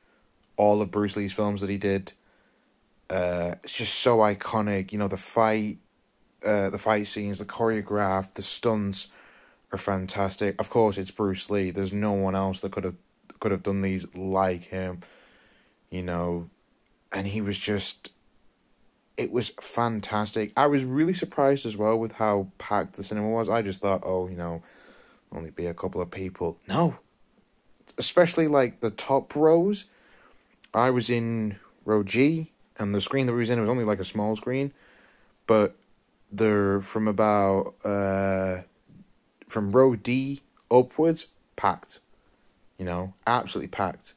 all 0.55 0.81
of 0.81 0.91
Bruce 0.91 1.17
Lee's 1.17 1.33
films 1.33 1.61
that 1.61 1.69
he 1.69 1.77
did. 1.77 2.13
Uh, 3.09 3.55
it's 3.63 3.73
just 3.73 3.95
so 3.95 4.19
iconic. 4.19 4.91
You 4.91 4.99
know, 4.99 5.07
the 5.07 5.17
fight, 5.17 5.79
uh, 6.45 6.69
the 6.69 6.77
fight 6.77 7.07
scenes, 7.07 7.39
the 7.39 7.45
choreograph, 7.45 8.33
the 8.33 8.41
stunts 8.41 9.07
are 9.73 9.77
fantastic. 9.77 10.59
Of 10.59 10.69
course, 10.69 10.97
it's 10.97 11.11
Bruce 11.11 11.49
Lee. 11.49 11.71
There's 11.71 11.91
no 11.91 12.13
one 12.13 12.35
else 12.35 12.59
that 12.59 12.71
could 12.71 12.83
have 12.83 12.95
could 13.39 13.51
have 13.51 13.63
done 13.63 13.81
these 13.81 14.15
like 14.15 14.65
him. 14.65 15.01
You 15.89 16.03
know, 16.03 16.49
and 17.11 17.27
he 17.27 17.41
was 17.41 17.57
just. 17.57 18.11
It 19.15 19.31
was 19.31 19.49
fantastic. 19.61 20.51
I 20.57 20.65
was 20.65 20.85
really 20.85 21.13
surprised 21.13 21.67
as 21.67 21.77
well 21.77 21.97
with 21.97 22.13
how 22.13 22.47
packed 22.57 22.93
the 22.93 23.03
cinema 23.03 23.29
was. 23.29 23.47
I 23.47 23.61
just 23.61 23.79
thought, 23.79 24.01
oh, 24.03 24.27
you 24.27 24.35
know, 24.35 24.63
only 25.31 25.51
be 25.51 25.67
a 25.67 25.73
couple 25.75 26.01
of 26.01 26.09
people. 26.09 26.57
No, 26.67 26.97
especially 27.97 28.47
like 28.47 28.79
the 28.79 28.89
top 28.89 29.35
rows. 29.35 29.85
I 30.73 30.89
was 30.89 31.11
in 31.11 31.57
row 31.85 32.01
G, 32.01 32.51
and 32.77 32.95
the 32.95 33.01
screen 33.01 33.27
that 33.27 33.33
we 33.33 33.39
was 33.39 33.51
in 33.51 33.59
was 33.59 33.69
only 33.69 33.83
like 33.83 33.99
a 33.99 34.05
small 34.05 34.35
screen, 34.35 34.73
but 35.45 35.75
they're 36.31 36.81
from 36.81 37.07
about 37.07 37.75
uh 37.85 38.61
from 39.53 39.71
row 39.71 39.95
D 39.95 40.41
upwards 40.71 41.27
packed, 41.55 41.99
you 42.77 42.83
know, 42.83 43.13
absolutely 43.27 43.69
packed, 43.69 44.15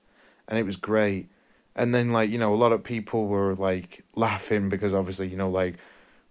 and 0.49 0.59
it 0.59 0.65
was 0.65 0.77
great. 0.77 1.29
And 1.77 1.95
then 1.95 2.11
like 2.11 2.31
you 2.31 2.39
know 2.39 2.55
a 2.55 2.57
lot 2.57 2.73
of 2.73 2.83
people 2.83 3.27
were 3.27 3.55
like 3.55 4.05
laughing 4.17 4.71
because 4.71 4.95
obviously 4.95 5.29
you 5.29 5.37
know 5.37 5.51
like 5.51 5.77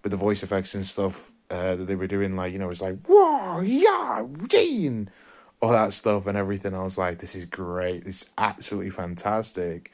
with 0.04 0.12
the 0.12 0.18
voice 0.18 0.42
effects 0.42 0.74
and 0.74 0.86
stuff 0.86 1.32
uh, 1.52 1.76
that 1.76 1.86
they 1.86 1.96
were 1.96 2.08
doing 2.08 2.36
like 2.36 2.52
you 2.52 2.58
know 2.58 2.70
it's 2.72 2.82
like 2.82 2.98
whoa 3.08 3.62
yeah 3.62 4.26
and 4.88 5.12
all 5.62 5.72
that 5.72 5.94
stuff 5.94 6.26
and 6.26 6.36
everything. 6.36 6.74
I 6.74 6.84
was 6.84 6.98
like 6.98 7.20
this 7.20 7.36
is 7.36 7.46
great. 7.46 8.06
This 8.06 8.24
is 8.24 8.30
absolutely 8.40 8.90
fantastic. 8.90 9.92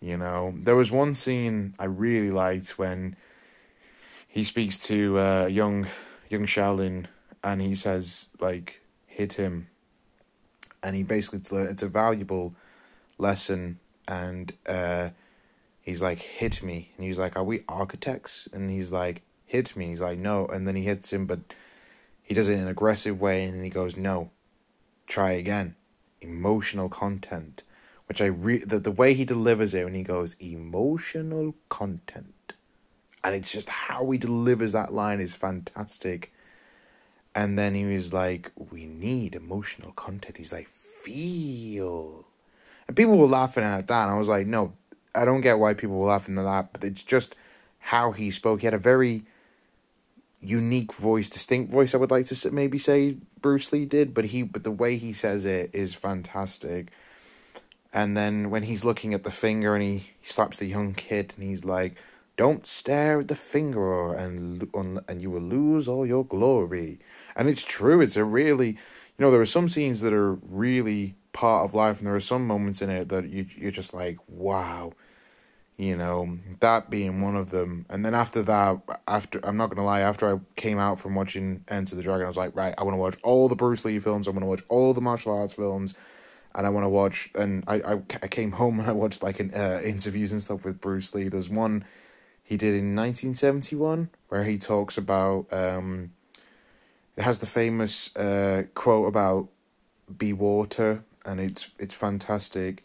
You 0.00 0.16
know, 0.16 0.54
there 0.56 0.76
was 0.76 0.92
one 0.92 1.14
scene 1.14 1.74
I 1.80 1.86
really 1.86 2.30
liked 2.30 2.78
when 2.78 3.16
he 4.28 4.44
speaks 4.44 4.78
to 4.86 5.18
uh, 5.18 5.46
young 5.46 5.88
young 6.28 6.46
Shaolin 6.46 7.06
and 7.42 7.60
he 7.60 7.74
says 7.74 8.30
like 8.40 8.80
hit 9.06 9.34
him, 9.34 9.68
and 10.82 10.96
he 10.96 11.02
basically 11.02 11.62
it's 11.62 11.82
a, 11.82 11.88
valuable 11.88 12.54
lesson, 13.18 13.78
and 14.06 14.52
uh, 14.66 15.10
he's 15.80 16.02
like 16.02 16.18
hit 16.18 16.62
me, 16.62 16.92
and 16.96 17.06
he's 17.06 17.18
like 17.18 17.36
are 17.36 17.44
we 17.44 17.64
architects, 17.68 18.48
and 18.52 18.70
he's 18.70 18.92
like 18.92 19.22
hit 19.44 19.76
me, 19.76 19.86
he's 19.86 20.00
like 20.00 20.18
no, 20.18 20.46
and 20.46 20.66
then 20.66 20.76
he 20.76 20.84
hits 20.84 21.12
him, 21.12 21.26
but 21.26 21.40
he 22.22 22.34
does 22.34 22.48
it 22.48 22.54
in 22.54 22.60
an 22.60 22.68
aggressive 22.68 23.20
way, 23.20 23.44
and 23.44 23.64
he 23.64 23.70
goes 23.70 23.96
no, 23.96 24.30
try 25.06 25.32
again, 25.32 25.76
emotional 26.20 26.88
content 26.88 27.62
which 28.06 28.22
I 28.22 28.26
re 28.26 28.58
the, 28.58 28.78
the 28.78 28.90
way 28.90 29.14
he 29.14 29.24
delivers 29.24 29.74
it 29.74 29.84
when 29.84 29.94
he 29.94 30.02
goes 30.02 30.36
emotional 30.40 31.54
content, 31.68 32.54
and 33.22 33.34
it's 33.34 33.52
just 33.52 33.68
how 33.68 34.08
he 34.10 34.18
delivers 34.18 34.72
that 34.72 34.92
line 34.92 35.20
is 35.20 35.34
fantastic. 35.34 36.32
And 37.36 37.58
then 37.58 37.74
he 37.74 37.84
was 37.84 38.14
like, 38.14 38.50
"We 38.72 38.86
need 38.86 39.34
emotional 39.34 39.92
content." 39.92 40.38
He's 40.38 40.54
like, 40.54 40.68
"Feel," 41.04 42.24
and 42.88 42.96
people 42.96 43.18
were 43.18 43.26
laughing 43.26 43.62
at 43.62 43.86
that. 43.86 44.04
And 44.04 44.12
I 44.12 44.18
was 44.18 44.28
like, 44.28 44.46
"No, 44.46 44.72
I 45.14 45.26
don't 45.26 45.42
get 45.42 45.58
why 45.58 45.74
people 45.74 45.98
were 45.98 46.08
laughing 46.08 46.38
at 46.38 46.44
that." 46.44 46.72
But 46.72 46.82
it's 46.82 47.04
just 47.04 47.36
how 47.78 48.12
he 48.12 48.30
spoke. 48.30 48.60
He 48.60 48.66
had 48.66 48.74
a 48.74 48.78
very 48.78 49.24
unique 50.40 50.94
voice, 50.94 51.28
distinct 51.28 51.70
voice. 51.70 51.94
I 51.94 51.98
would 51.98 52.10
like 52.10 52.26
to 52.26 52.50
maybe 52.50 52.78
say 52.78 53.18
Bruce 53.42 53.70
Lee 53.72 53.84
did, 53.84 54.14
but 54.14 54.26
he 54.26 54.42
but 54.42 54.64
the 54.64 54.70
way 54.70 54.96
he 54.96 55.12
says 55.12 55.44
it 55.44 55.70
is 55.74 55.94
fantastic. 55.94 56.88
And 57.92 58.16
then 58.16 58.50
when 58.50 58.64
he's 58.64 58.84
looking 58.84 59.14
at 59.14 59.24
the 59.24 59.30
finger 59.30 59.74
and 59.74 59.82
he, 59.82 59.98
he 60.20 60.28
slaps 60.28 60.58
the 60.58 60.66
young 60.66 60.94
kid 60.94 61.32
and 61.36 61.44
he's 61.48 61.64
like, 61.64 61.94
"Don't 62.36 62.66
stare 62.66 63.20
at 63.20 63.28
the 63.28 63.34
finger 63.34 64.14
and 64.14 64.68
and 65.08 65.22
you 65.22 65.30
will 65.30 65.40
lose 65.40 65.88
all 65.88 66.06
your 66.06 66.24
glory." 66.24 66.98
And 67.34 67.48
it's 67.48 67.64
true. 67.64 68.00
It's 68.00 68.16
a 68.16 68.24
really, 68.24 68.70
you 68.70 69.20
know, 69.20 69.30
there 69.30 69.40
are 69.40 69.46
some 69.46 69.68
scenes 69.68 70.00
that 70.00 70.12
are 70.12 70.34
really 70.34 71.14
part 71.32 71.64
of 71.64 71.74
life, 71.74 71.98
and 71.98 72.06
there 72.06 72.16
are 72.16 72.20
some 72.20 72.46
moments 72.46 72.82
in 72.82 72.90
it 72.90 73.08
that 73.08 73.28
you 73.28 73.46
you're 73.56 73.70
just 73.70 73.94
like, 73.94 74.18
"Wow." 74.28 74.92
You 75.78 75.94
know, 75.94 76.38
that 76.60 76.88
being 76.88 77.20
one 77.20 77.36
of 77.36 77.50
them. 77.50 77.84
And 77.90 78.02
then 78.02 78.14
after 78.14 78.42
that, 78.44 78.80
after 79.06 79.40
I'm 79.44 79.58
not 79.58 79.68
gonna 79.68 79.84
lie, 79.84 80.00
after 80.00 80.34
I 80.34 80.40
came 80.56 80.78
out 80.78 80.98
from 80.98 81.14
watching 81.14 81.64
Enter 81.68 81.96
the 81.96 82.02
Dragon, 82.02 82.24
I 82.24 82.28
was 82.28 82.36
like, 82.38 82.56
right, 82.56 82.74
I 82.78 82.82
want 82.82 82.94
to 82.94 82.98
watch 82.98 83.18
all 83.22 83.46
the 83.48 83.56
Bruce 83.56 83.84
Lee 83.84 83.98
films. 83.98 84.26
I 84.26 84.30
want 84.30 84.42
to 84.42 84.46
watch 84.46 84.62
all 84.70 84.94
the 84.94 85.02
martial 85.02 85.38
arts 85.38 85.52
films 85.52 85.94
and 86.54 86.66
I 86.66 86.70
want 86.70 86.84
to 86.84 86.88
watch. 86.88 87.30
And 87.34 87.62
I, 87.66 87.74
I, 87.76 87.92
I 88.22 88.28
came 88.28 88.52
home 88.52 88.80
and 88.80 88.88
I 88.88 88.92
watched 88.92 89.22
like 89.22 89.38
an, 89.38 89.52
uh, 89.54 89.82
interviews 89.84 90.32
and 90.32 90.40
stuff 90.40 90.64
with 90.64 90.80
Bruce 90.80 91.14
Lee. 91.14 91.28
There's 91.28 91.50
one 91.50 91.84
he 92.46 92.56
did 92.56 92.74
in 92.74 92.94
1971 92.94 94.08
where 94.28 94.44
he 94.44 94.56
talks 94.56 94.96
about. 94.96 95.52
Um, 95.52 96.12
it 97.16 97.22
has 97.22 97.38
the 97.38 97.46
famous 97.46 98.14
uh, 98.16 98.64
quote 98.74 99.08
about 99.08 99.48
"be 100.16 100.32
water," 100.32 101.02
and 101.24 101.40
it's 101.40 101.70
it's 101.78 101.94
fantastic. 101.94 102.82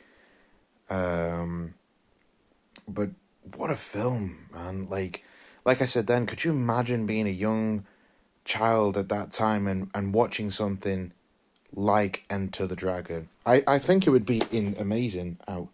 Um, 0.89 1.75
but 2.88 3.12
what 3.56 3.72
a 3.72 3.75
film, 3.75 4.50
man! 4.53 4.88
Like, 4.89 5.24
like 5.63 5.82
I 5.82 5.86
said 5.86 6.08
then, 6.08 6.25
could 6.25 6.44
you 6.44 6.51
imagine 6.51 7.06
being 7.06 7.27
a 7.27 7.32
young 7.32 7.86
child 8.44 8.98
at 8.98 9.10
that 9.10 9.32
time 9.32 9.68
and, 9.68 9.89
and 9.94 10.13
watching 10.13 10.51
something 10.51 11.12
like 11.74 12.24
Enter 12.30 12.68
the 12.68 12.75
Dragon. 12.75 13.30
I, 13.46 13.63
I 13.68 13.80
think 13.80 14.06
it 14.06 14.10
would 14.10 14.25
be 14.25 14.41
in 14.51 14.75
amazing 14.80 15.38
out. 15.48 15.70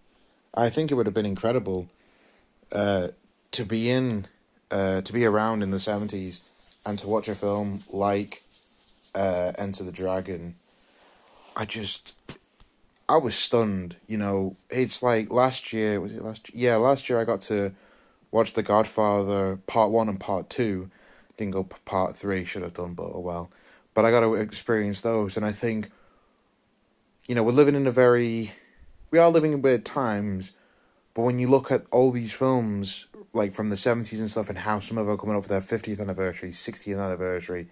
I 0.53 0.69
think 0.69 0.91
it 0.91 0.95
would 0.95 1.05
have 1.05 1.15
been 1.15 1.25
incredible 1.25 1.87
uh, 2.71 3.09
to 3.51 3.65
be 3.65 3.89
in 3.89 4.27
uh, 4.71 5.01
to 5.01 5.13
be 5.13 5.25
around 5.25 5.63
in 5.63 5.71
the 5.71 5.79
seventies 5.79 6.41
and 6.85 6.99
to 6.99 7.07
watch 7.07 7.27
a 7.29 7.35
film 7.35 7.81
like 7.91 8.41
uh, 9.15 9.53
Enter 9.57 9.83
the 9.83 9.91
Dragon. 9.91 10.55
I 11.55 11.65
just 11.65 12.15
I 13.09 13.17
was 13.17 13.35
stunned, 13.35 13.95
you 14.07 14.17
know. 14.17 14.55
It's 14.69 15.01
like 15.01 15.31
last 15.31 15.73
year 15.73 15.99
was 15.99 16.13
it 16.13 16.23
last 16.23 16.53
year? 16.53 16.71
Yeah, 16.71 16.75
last 16.77 17.09
year 17.09 17.19
I 17.19 17.23
got 17.23 17.41
to 17.41 17.73
watch 18.31 18.53
The 18.53 18.63
Godfather 18.63 19.57
Part 19.67 19.91
1 19.91 20.09
and 20.09 20.19
Part 20.19 20.49
2 20.49 20.91
didn't 21.37 21.53
go 21.53 21.63
part 21.63 22.17
three. 22.17 22.43
Should 22.43 22.63
have 22.63 22.73
done, 22.73 22.93
but 22.93 23.11
oh 23.13 23.19
well. 23.19 23.49
But 23.93 24.05
I 24.05 24.11
got 24.11 24.21
to 24.21 24.35
experience 24.35 25.01
those, 25.01 25.37
and 25.37 25.45
I 25.45 25.51
think, 25.51 25.89
you 27.27 27.35
know, 27.35 27.43
we're 27.43 27.51
living 27.51 27.75
in 27.75 27.87
a 27.87 27.91
very, 27.91 28.51
we 29.09 29.17
are 29.17 29.29
living 29.29 29.53
in 29.53 29.61
weird 29.61 29.85
times, 29.85 30.51
but 31.13 31.23
when 31.23 31.39
you 31.39 31.47
look 31.47 31.71
at 31.71 31.85
all 31.89 32.11
these 32.11 32.33
films, 32.33 33.07
like 33.37 33.53
from 33.53 33.69
the 33.69 33.77
seventies 33.77 34.19
and 34.19 34.29
stuff, 34.29 34.49
and 34.49 34.59
how 34.59 34.79
some 34.79 34.97
of 34.97 35.05
them 35.05 35.15
are 35.15 35.17
coming 35.17 35.35
up 35.35 35.43
for 35.43 35.49
their 35.49 35.61
fiftieth 35.61 35.99
anniversary, 36.01 36.51
sixtieth 36.51 36.97
anniversary, 36.99 37.67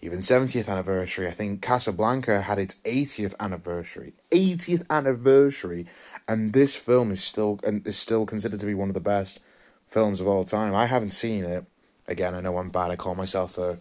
even 0.00 0.20
70th 0.20 0.68
anniversary. 0.68 1.26
I 1.26 1.32
think 1.32 1.60
Casablanca 1.60 2.42
had 2.42 2.58
its 2.58 2.74
80th 2.84 3.34
anniversary. 3.40 4.12
80th 4.30 4.88
anniversary, 4.88 5.86
and 6.28 6.52
this 6.52 6.76
film 6.76 7.10
is 7.10 7.22
still 7.22 7.58
and 7.64 7.86
is 7.86 7.98
still 7.98 8.24
considered 8.26 8.60
to 8.60 8.66
be 8.66 8.74
one 8.74 8.88
of 8.88 8.94
the 8.94 9.00
best 9.00 9.40
films 9.88 10.20
of 10.20 10.28
all 10.28 10.44
time. 10.44 10.74
I 10.74 10.86
haven't 10.86 11.10
seen 11.10 11.44
it. 11.44 11.64
Again, 12.06 12.34
I 12.34 12.40
know 12.40 12.58
I'm 12.58 12.70
bad. 12.70 12.90
I 12.90 12.96
call 12.96 13.14
myself 13.14 13.58
a 13.58 13.78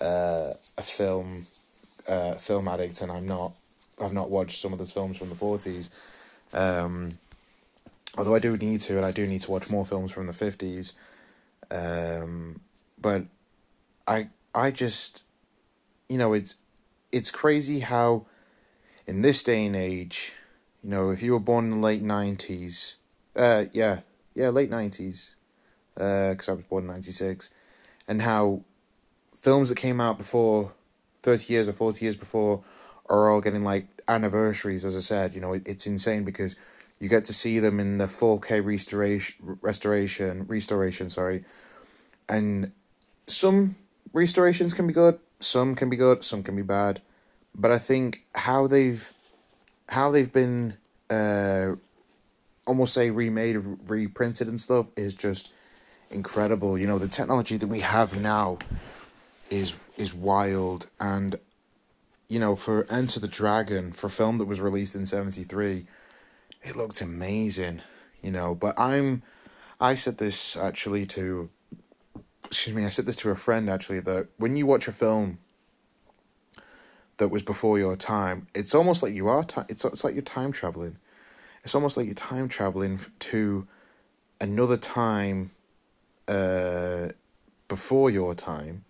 uh, 0.00 0.54
a 0.78 0.82
film 0.82 1.46
uh, 2.08 2.34
film 2.34 2.68
addict, 2.68 3.02
and 3.02 3.12
I'm 3.12 3.26
not. 3.26 3.54
I've 4.00 4.12
not 4.12 4.30
watched 4.30 4.60
some 4.60 4.72
of 4.72 4.78
the 4.78 4.86
films 4.86 5.18
from 5.18 5.28
the 5.28 5.34
forties. 5.34 5.90
Um, 6.52 7.18
although 8.16 8.34
I 8.34 8.38
do 8.38 8.56
need 8.56 8.80
to, 8.82 8.96
and 8.96 9.06
I 9.06 9.12
do 9.12 9.26
need 9.26 9.42
to 9.42 9.50
watch 9.50 9.70
more 9.70 9.84
films 9.84 10.12
from 10.12 10.26
the 10.26 10.32
fifties. 10.32 10.92
Um, 11.70 12.60
but 13.00 13.24
I 14.06 14.30
I 14.54 14.70
just 14.70 15.22
you 16.08 16.18
know, 16.18 16.32
it's 16.32 16.56
it's 17.12 17.30
crazy 17.30 17.80
how 17.80 18.26
in 19.06 19.22
this 19.22 19.42
day 19.42 19.66
and 19.66 19.76
age, 19.76 20.34
you 20.82 20.90
know, 20.90 21.10
if 21.10 21.22
you 21.22 21.32
were 21.32 21.40
born 21.40 21.66
in 21.66 21.70
the 21.70 21.76
late 21.76 22.02
nineties, 22.02 22.96
uh, 23.36 23.66
yeah, 23.72 24.00
yeah, 24.34 24.48
late 24.48 24.70
nineties, 24.70 25.34
uh, 25.96 26.30
because 26.30 26.48
I 26.48 26.52
was 26.52 26.64
born 26.64 26.84
in 26.84 26.90
ninety 26.90 27.12
six, 27.12 27.50
and 28.06 28.22
how 28.22 28.62
films 29.36 29.68
that 29.68 29.76
came 29.76 30.00
out 30.00 30.18
before 30.18 30.72
thirty 31.22 31.52
years 31.52 31.68
or 31.68 31.72
forty 31.72 32.04
years 32.04 32.16
before 32.16 32.62
are 33.08 33.30
all 33.30 33.40
getting 33.40 33.64
like 33.64 33.86
anniversaries. 34.08 34.84
As 34.84 34.96
I 34.96 35.00
said, 35.00 35.34
you 35.34 35.40
know, 35.40 35.52
it, 35.52 35.66
it's 35.66 35.86
insane 35.86 36.24
because 36.24 36.56
you 37.00 37.08
get 37.08 37.24
to 37.24 37.32
see 37.32 37.58
them 37.58 37.78
in 37.80 37.98
the 37.98 38.08
four 38.08 38.40
K 38.40 38.60
restoration, 38.60 39.58
restoration, 39.62 40.46
restoration. 40.46 41.10
Sorry, 41.10 41.44
and 42.28 42.72
some 43.26 43.76
restorations 44.12 44.74
can 44.74 44.86
be 44.86 44.92
good 44.92 45.18
some 45.40 45.74
can 45.74 45.88
be 45.88 45.96
good, 45.96 46.24
some 46.24 46.42
can 46.42 46.56
be 46.56 46.62
bad, 46.62 47.00
but 47.54 47.70
I 47.70 47.78
think 47.78 48.24
how 48.34 48.66
they've 48.66 49.12
how 49.90 50.10
they've 50.10 50.32
been 50.32 50.74
uh, 51.08 51.74
almost 52.66 52.92
say 52.92 53.10
remade, 53.10 53.56
reprinted 53.86 54.48
and 54.48 54.60
stuff 54.60 54.88
is 54.96 55.14
just 55.14 55.50
incredible. 56.10 56.78
You 56.78 56.86
know, 56.86 56.98
the 56.98 57.08
technology 57.08 57.56
that 57.56 57.68
we 57.68 57.80
have 57.80 58.20
now 58.20 58.58
is 59.50 59.76
is 59.96 60.12
wild 60.12 60.86
and 60.98 61.38
you 62.28 62.38
know, 62.38 62.56
for 62.56 62.86
Enter 62.90 63.20
the 63.20 63.28
Dragon, 63.28 63.90
for 63.92 64.08
a 64.08 64.10
film 64.10 64.36
that 64.36 64.44
was 64.44 64.60
released 64.60 64.94
in 64.94 65.06
73, 65.06 65.86
it 66.62 66.76
looked 66.76 67.00
amazing, 67.00 67.82
you 68.22 68.30
know, 68.30 68.54
but 68.54 68.78
I'm 68.78 69.22
I 69.80 69.94
said 69.94 70.18
this 70.18 70.56
actually 70.56 71.06
to 71.06 71.50
excuse 72.44 72.74
me, 72.74 72.84
I 72.84 72.88
said 72.88 73.06
this 73.06 73.16
to 73.16 73.30
a 73.30 73.36
friend 73.36 73.68
actually 73.68 74.00
that 74.00 74.28
when 74.36 74.56
you 74.56 74.66
watch 74.66 74.88
a 74.88 74.92
film 74.92 75.38
that 77.18 77.28
was 77.28 77.42
before 77.42 77.78
your 77.78 77.96
time, 77.96 78.46
it's 78.54 78.74
almost 78.74 79.02
like 79.02 79.14
you 79.14 79.28
are. 79.28 79.44
Ti- 79.44 79.62
it's 79.68 79.84
it's 79.84 80.04
like 80.04 80.14
you're 80.14 80.22
time 80.22 80.52
traveling. 80.52 80.96
It's 81.64 81.74
almost 81.74 81.96
like 81.96 82.06
you're 82.06 82.14
time 82.14 82.48
traveling 82.48 83.00
to 83.20 83.66
another 84.40 84.76
time, 84.76 85.50
uh, 86.26 87.08
before 87.66 88.08
your 88.10 88.34
time, 88.34 88.84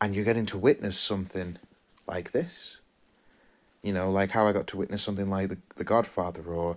and 0.00 0.14
you're 0.14 0.24
getting 0.24 0.46
to 0.46 0.58
witness 0.58 0.98
something 0.98 1.58
like 2.06 2.32
this. 2.32 2.79
You 3.82 3.92
know, 3.92 4.10
like 4.10 4.30
how 4.32 4.46
I 4.46 4.52
got 4.52 4.66
to 4.68 4.76
witness 4.76 5.02
something 5.02 5.28
like 5.28 5.48
the 5.48 5.58
the 5.76 5.84
Godfather 5.84 6.42
or 6.44 6.76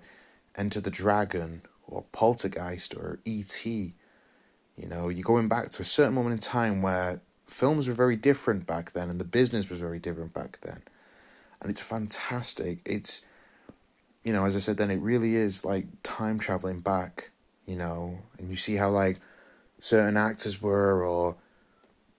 Enter 0.55 0.79
the 0.79 0.91
Dragon 0.91 1.63
or 1.87 2.03
Poltergeist 2.11 2.95
or 2.95 3.19
E.T. 3.25 3.93
You 4.77 4.87
know, 4.87 5.09
you're 5.09 5.23
going 5.23 5.47
back 5.47 5.69
to 5.71 5.81
a 5.81 5.85
certain 5.85 6.13
moment 6.13 6.33
in 6.33 6.39
time 6.39 6.81
where 6.81 7.21
films 7.47 7.87
were 7.87 7.93
very 7.93 8.15
different 8.15 8.65
back 8.65 8.93
then 8.93 9.09
and 9.09 9.19
the 9.19 9.25
business 9.25 9.69
was 9.69 9.79
very 9.79 9.99
different 9.99 10.33
back 10.33 10.59
then. 10.61 10.81
And 11.61 11.69
it's 11.69 11.81
fantastic. 11.81 12.79
It's, 12.85 13.25
you 14.23 14.33
know, 14.33 14.45
as 14.45 14.55
I 14.55 14.59
said 14.59 14.77
then, 14.77 14.91
it 14.91 14.99
really 14.99 15.35
is 15.35 15.63
like 15.63 15.85
time 16.01 16.39
traveling 16.39 16.79
back, 16.79 17.31
you 17.65 17.75
know, 17.75 18.19
and 18.37 18.49
you 18.49 18.57
see 18.57 18.75
how 18.75 18.89
like 18.89 19.19
certain 19.79 20.17
actors 20.17 20.61
were 20.61 21.03
or 21.03 21.35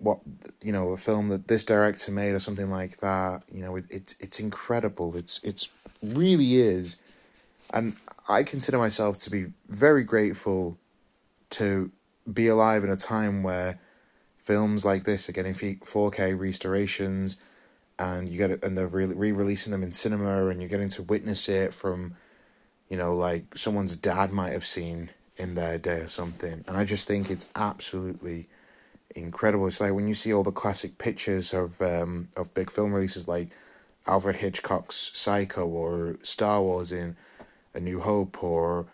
what 0.05 0.21
you 0.62 0.73
know 0.73 0.90
a 0.90 0.97
film 0.97 1.29
that 1.29 1.49
this 1.49 1.64
director 1.64 2.12
made 2.12 2.33
or 2.33 2.40
something 2.40 2.71
like 2.71 2.99
that 2.99 3.43
you 3.51 3.62
know 3.62 3.77
it, 3.77 3.87
it's 3.90 4.14
it's 4.21 4.38
incredible. 4.38 5.17
It's 5.17 5.40
it's 5.43 5.69
really 6.03 6.57
is. 6.57 6.97
And 7.73 7.97
i 8.27 8.43
consider 8.43 8.79
myself 8.79 9.19
to 9.19 9.31
be 9.31 9.47
very 9.69 10.05
grateful 10.05 10.79
to 11.51 11.90
be 12.33 12.49
alive 12.49 12.83
in 12.83 12.90
a 12.90 12.97
time 12.97 13.43
where 13.43 13.79
films 14.38 14.85
like 14.85 15.05
this 15.05 15.29
are 15.29 15.33
getting 15.33 15.55
4K 15.55 16.38
restorations 16.38 17.37
and 17.99 18.29
you 18.29 18.38
get 18.38 18.51
it 18.51 18.64
and 18.64 18.79
they're 18.79 18.87
re-releasing 18.87 19.73
them 19.73 19.83
in 19.83 19.93
cinema 19.93 20.47
and 20.47 20.61
you're 20.61 20.71
getting 20.71 20.88
to 20.88 21.03
witness 21.03 21.49
it 21.49 21.75
from 21.75 22.14
you 22.88 22.97
know 22.97 23.14
like 23.14 23.45
someone's 23.57 23.97
dad 23.97 24.31
might 24.31 24.53
have 24.53 24.67
seen 24.67 25.11
in 25.37 25.55
their 25.55 25.79
day 25.79 26.01
or 26.01 26.09
something. 26.09 26.64
And 26.67 26.77
I 26.77 26.85
just 26.85 27.07
think 27.07 27.31
it's 27.31 27.49
absolutely 27.55 28.49
incredible 29.14 29.67
it's 29.67 29.81
like 29.81 29.93
when 29.93 30.09
you 30.09 30.14
see 30.14 30.33
all 30.33 30.43
the 30.43 30.51
classic 30.51 30.99
pictures 30.99 31.55
of 31.55 31.81
um 31.81 32.29
of 32.37 32.53
big 32.55 32.71
film 32.71 32.93
releases 32.93 33.29
like 33.29 33.49
Alfred 34.07 34.37
Hitchcock's 34.37 35.11
Psycho 35.14 35.67
or 35.67 36.17
Star 36.23 36.61
Wars 36.61 36.93
in 36.93 37.17
A 37.73 37.81
New 37.81 38.01
Hope 38.01 38.43
or 38.43 38.87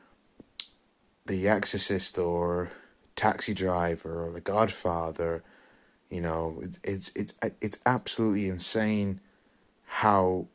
The 1.26 1.48
Exorcist 1.48 2.18
or 2.18 2.70
Taxi 3.16 3.52
Driver 3.52 4.24
or 4.24 4.30
The 4.30 4.40
Godfather. 4.40 5.42
You 6.08 6.20
know, 6.20 6.60
it's 6.62 6.78
it's 6.84 7.10
it's 7.14 7.34
it's 7.60 7.78
absolutely 7.84 8.48
insane 8.48 9.20
how 9.86 10.46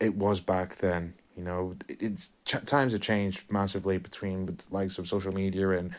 it 0.00 0.14
was 0.14 0.40
back 0.40 0.76
then. 0.76 1.14
You 1.36 1.44
know, 1.44 1.76
it's 1.88 2.30
times 2.44 2.92
have 2.92 3.02
changed 3.02 3.50
massively 3.50 3.98
between 3.98 4.46
the 4.46 4.56
likes 4.70 4.98
of 4.98 5.06
social 5.06 5.32
media 5.32 5.70
and 5.70 5.94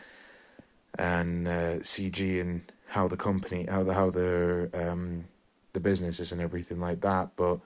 and 0.98 1.48
uh, 1.48 1.80
CG 1.80 2.40
and 2.40 2.62
how 2.88 3.08
the 3.08 3.16
company, 3.16 3.66
how 3.68 3.82
the 3.82 3.94
how 3.94 4.10
the 4.10 4.70
um 4.74 5.24
the 5.72 5.80
businesses 5.80 6.32
and 6.32 6.40
everything 6.40 6.80
like 6.80 7.00
that. 7.02 7.30
But 7.36 7.60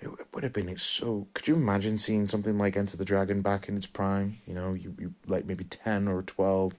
it 0.00 0.10
would 0.34 0.44
have 0.44 0.52
been 0.52 0.76
so. 0.76 1.26
Could 1.34 1.48
you 1.48 1.54
imagine 1.54 1.98
seeing 1.98 2.26
something 2.26 2.58
like 2.58 2.76
Enter 2.76 2.96
the 2.96 3.04
Dragon 3.04 3.40
back 3.40 3.68
in 3.68 3.76
its 3.76 3.86
prime? 3.86 4.38
You 4.46 4.54
know, 4.54 4.74
you, 4.74 4.94
you 4.98 5.14
like 5.26 5.46
maybe 5.46 5.64
ten 5.64 6.06
or 6.08 6.22
twelve, 6.22 6.74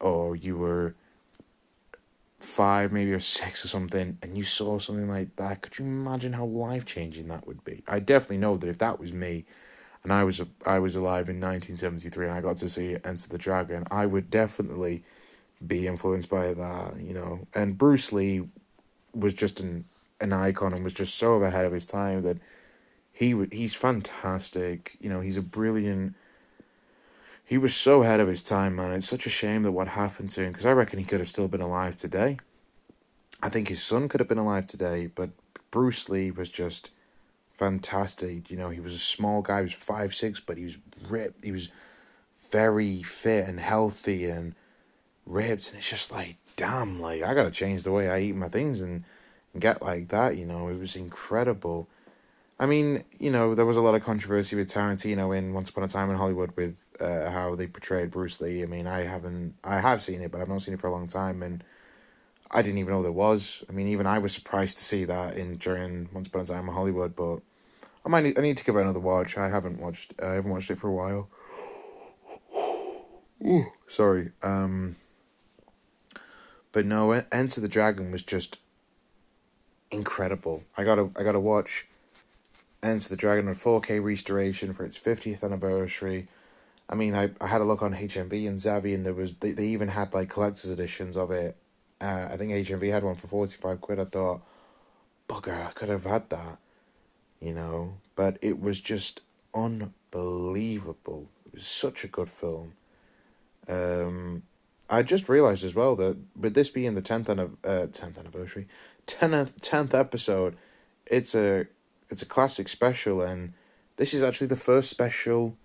or 0.00 0.36
you 0.36 0.56
were 0.58 0.94
five, 2.38 2.90
maybe 2.90 3.12
or 3.12 3.20
six 3.20 3.64
or 3.64 3.68
something, 3.68 4.18
and 4.22 4.36
you 4.36 4.44
saw 4.44 4.78
something 4.78 5.08
like 5.08 5.36
that, 5.36 5.60
could 5.60 5.78
you 5.78 5.84
imagine 5.84 6.32
how 6.32 6.44
life 6.44 6.84
changing 6.86 7.28
that 7.28 7.46
would 7.46 7.62
be? 7.64 7.82
I 7.86 8.00
definitely 8.00 8.38
know 8.38 8.56
that 8.56 8.68
if 8.68 8.78
that 8.78 8.98
was 8.98 9.12
me, 9.12 9.44
and 10.02 10.12
I 10.12 10.24
was 10.24 10.40
I 10.66 10.78
was 10.78 10.94
alive 10.94 11.28
in 11.28 11.40
nineteen 11.40 11.76
seventy 11.76 12.08
three, 12.08 12.26
and 12.26 12.34
I 12.34 12.40
got 12.40 12.56
to 12.58 12.68
see 12.68 12.96
Enter 13.04 13.28
the 13.28 13.38
Dragon, 13.38 13.84
I 13.90 14.06
would 14.06 14.30
definitely 14.30 15.02
be 15.64 15.86
influenced 15.86 16.30
by 16.30 16.54
that, 16.54 16.96
you 16.98 17.12
know. 17.12 17.46
And 17.54 17.76
Bruce 17.76 18.12
Lee 18.12 18.48
was 19.14 19.34
just 19.34 19.60
an 19.60 19.84
an 20.20 20.32
icon 20.32 20.72
and 20.72 20.84
was 20.84 20.92
just 20.92 21.14
so 21.14 21.34
ahead 21.42 21.64
of 21.64 21.72
his 21.72 21.86
time 21.86 22.22
that 22.22 22.38
he 23.12 23.46
he's 23.52 23.74
fantastic, 23.74 24.96
you 25.00 25.08
know. 25.08 25.20
He's 25.20 25.36
a 25.36 25.42
brilliant 25.42 26.14
he 27.50 27.58
was 27.58 27.74
so 27.74 28.04
ahead 28.04 28.20
of 28.20 28.28
his 28.28 28.44
time, 28.44 28.76
man. 28.76 28.92
It's 28.92 29.08
such 29.08 29.26
a 29.26 29.28
shame 29.28 29.64
that 29.64 29.72
what 29.72 29.88
happened 29.88 30.30
to 30.30 30.42
him 30.42 30.52
because 30.52 30.64
I 30.64 30.70
reckon 30.70 31.00
he 31.00 31.04
could 31.04 31.18
have 31.18 31.28
still 31.28 31.48
been 31.48 31.60
alive 31.60 31.96
today. 31.96 32.38
I 33.42 33.48
think 33.48 33.66
his 33.66 33.82
son 33.82 34.08
could 34.08 34.20
have 34.20 34.28
been 34.28 34.38
alive 34.38 34.68
today, 34.68 35.08
but 35.12 35.30
Bruce 35.72 36.08
Lee 36.08 36.30
was 36.30 36.48
just 36.48 36.90
fantastic. 37.60 38.50
You 38.50 38.56
know, 38.56 38.70
he 38.70 38.80
was 38.80 38.94
a 38.94 38.98
small 38.98 39.42
guy, 39.42 39.58
he 39.58 39.64
was 39.64 39.74
five 39.74 40.14
six, 40.14 40.40
but 40.40 40.56
he 40.56 40.64
was 40.64 40.78
ripped. 41.08 41.44
He 41.44 41.52
was 41.52 41.68
very 42.50 43.02
fit 43.02 43.46
and 43.46 43.60
healthy 43.60 44.24
and 44.24 44.54
ripped, 45.26 45.68
and 45.68 45.78
it's 45.78 45.90
just 45.90 46.10
like, 46.10 46.36
damn, 46.56 47.00
like 47.00 47.22
I 47.22 47.34
gotta 47.34 47.50
change 47.50 47.82
the 47.82 47.92
way 47.92 48.08
I 48.08 48.20
eat 48.20 48.34
my 48.34 48.48
things 48.48 48.80
and, 48.80 49.04
and 49.52 49.60
get 49.60 49.82
like 49.82 50.08
that. 50.08 50.38
You 50.38 50.46
know, 50.46 50.68
it 50.68 50.78
was 50.78 50.96
incredible. 50.96 51.86
I 52.58 52.64
mean, 52.64 53.04
you 53.18 53.30
know, 53.30 53.54
there 53.54 53.66
was 53.66 53.76
a 53.76 53.82
lot 53.82 53.94
of 53.94 54.02
controversy 54.02 54.56
with 54.56 54.68
Tarantino 54.68 55.36
in 55.36 55.52
Once 55.52 55.68
Upon 55.68 55.84
a 55.84 55.88
Time 55.88 56.10
in 56.10 56.16
Hollywood 56.16 56.52
with 56.56 56.80
uh, 56.98 57.30
how 57.30 57.54
they 57.54 57.66
portrayed 57.66 58.10
Bruce 58.10 58.40
Lee. 58.40 58.62
I 58.62 58.66
mean, 58.66 58.86
I 58.86 59.00
haven't, 59.00 59.54
I 59.64 59.80
have 59.80 60.02
seen 60.02 60.22
it, 60.22 60.30
but 60.30 60.40
I've 60.40 60.48
not 60.48 60.62
seen 60.62 60.74
it 60.74 60.80
for 60.80 60.88
a 60.88 60.92
long 60.92 61.08
time, 61.08 61.42
and 61.42 61.62
I 62.50 62.62
didn't 62.62 62.78
even 62.78 62.92
know 62.92 63.02
there 63.02 63.12
was. 63.12 63.64
I 63.68 63.72
mean, 63.72 63.88
even 63.88 64.06
I 64.06 64.18
was 64.18 64.32
surprised 64.32 64.78
to 64.78 64.84
see 64.84 65.04
that 65.04 65.36
in 65.36 65.56
during 65.56 66.08
Once 66.12 66.26
Upon 66.28 66.42
a 66.42 66.46
Time 66.46 66.68
in 66.68 66.74
Hollywood. 66.74 67.14
But 67.14 67.40
I 68.04 68.08
might, 68.08 68.22
need, 68.24 68.38
I 68.38 68.42
need 68.42 68.56
to 68.56 68.64
give 68.64 68.76
it 68.76 68.80
another 68.80 69.00
watch. 69.00 69.36
I 69.36 69.48
haven't 69.48 69.80
watched, 69.80 70.14
I 70.22 70.32
haven't 70.34 70.50
watched 70.50 70.70
it 70.70 70.78
for 70.78 70.88
a 70.88 70.92
while. 70.92 71.28
Ooh, 73.44 73.66
sorry. 73.88 74.32
Um, 74.42 74.96
But 76.72 76.86
no, 76.86 77.12
Enter 77.32 77.60
the 77.60 77.68
Dragon 77.68 78.10
was 78.12 78.22
just 78.22 78.58
incredible. 79.90 80.64
I 80.76 80.84
gotta 80.84 81.10
I 81.18 81.22
gotta 81.24 81.40
watch 81.40 81.86
Enter 82.82 83.08
the 83.08 83.16
Dragon 83.16 83.48
in 83.48 83.54
4K 83.56 84.02
restoration 84.02 84.72
for 84.72 84.84
its 84.84 84.98
50th 84.98 85.42
anniversary. 85.42 86.28
I 86.88 86.94
mean, 86.94 87.14
I, 87.14 87.30
I 87.40 87.48
had 87.48 87.60
a 87.60 87.64
look 87.64 87.82
on 87.82 87.94
HMV 87.94 88.48
and 88.48 88.58
Zavvi, 88.58 88.94
and 88.94 89.04
there 89.06 89.14
was 89.14 89.36
they, 89.36 89.52
they 89.52 89.66
even 89.68 89.88
had 89.88 90.14
like 90.14 90.28
collector's 90.30 90.70
editions 90.70 91.16
of 91.16 91.30
it. 91.30 91.56
Uh, 92.00 92.28
I 92.30 92.36
think 92.36 92.52
HMV 92.52 92.90
had 92.90 93.04
one 93.04 93.16
for 93.16 93.26
45 93.28 93.80
quid. 93.80 94.00
I 94.00 94.04
thought, 94.04 94.42
bugger, 95.28 95.66
I 95.68 95.72
could 95.72 95.88
have 95.88 96.04
had 96.04 96.30
that, 96.30 96.58
you 97.40 97.54
know. 97.54 97.94
But 98.16 98.38
it 98.42 98.60
was 98.60 98.80
just 98.80 99.22
unbelievable. 99.54 101.28
It 101.46 101.54
was 101.54 101.66
such 101.66 102.04
a 102.04 102.08
good 102.08 102.28
film. 102.28 102.74
Um, 103.68 104.42
I 104.88 105.02
just 105.02 105.28
realized 105.28 105.64
as 105.64 105.74
well 105.74 105.94
that 105.96 106.18
with 106.36 106.54
this 106.54 106.68
being 106.68 106.94
the 106.94 107.02
tenth 107.02 107.28
uh 107.28 107.86
tenth 107.92 108.18
anniversary, 108.18 108.66
tenth 109.06 109.60
tenth 109.60 109.94
episode, 109.94 110.56
it's 111.06 111.34
a 111.34 111.66
it's 112.08 112.22
a 112.22 112.26
classic 112.26 112.68
special, 112.68 113.22
and 113.22 113.52
this 113.96 114.12
is 114.12 114.22
actually 114.22 114.48
the 114.48 114.56
first 114.56 114.90
special, 114.90 115.56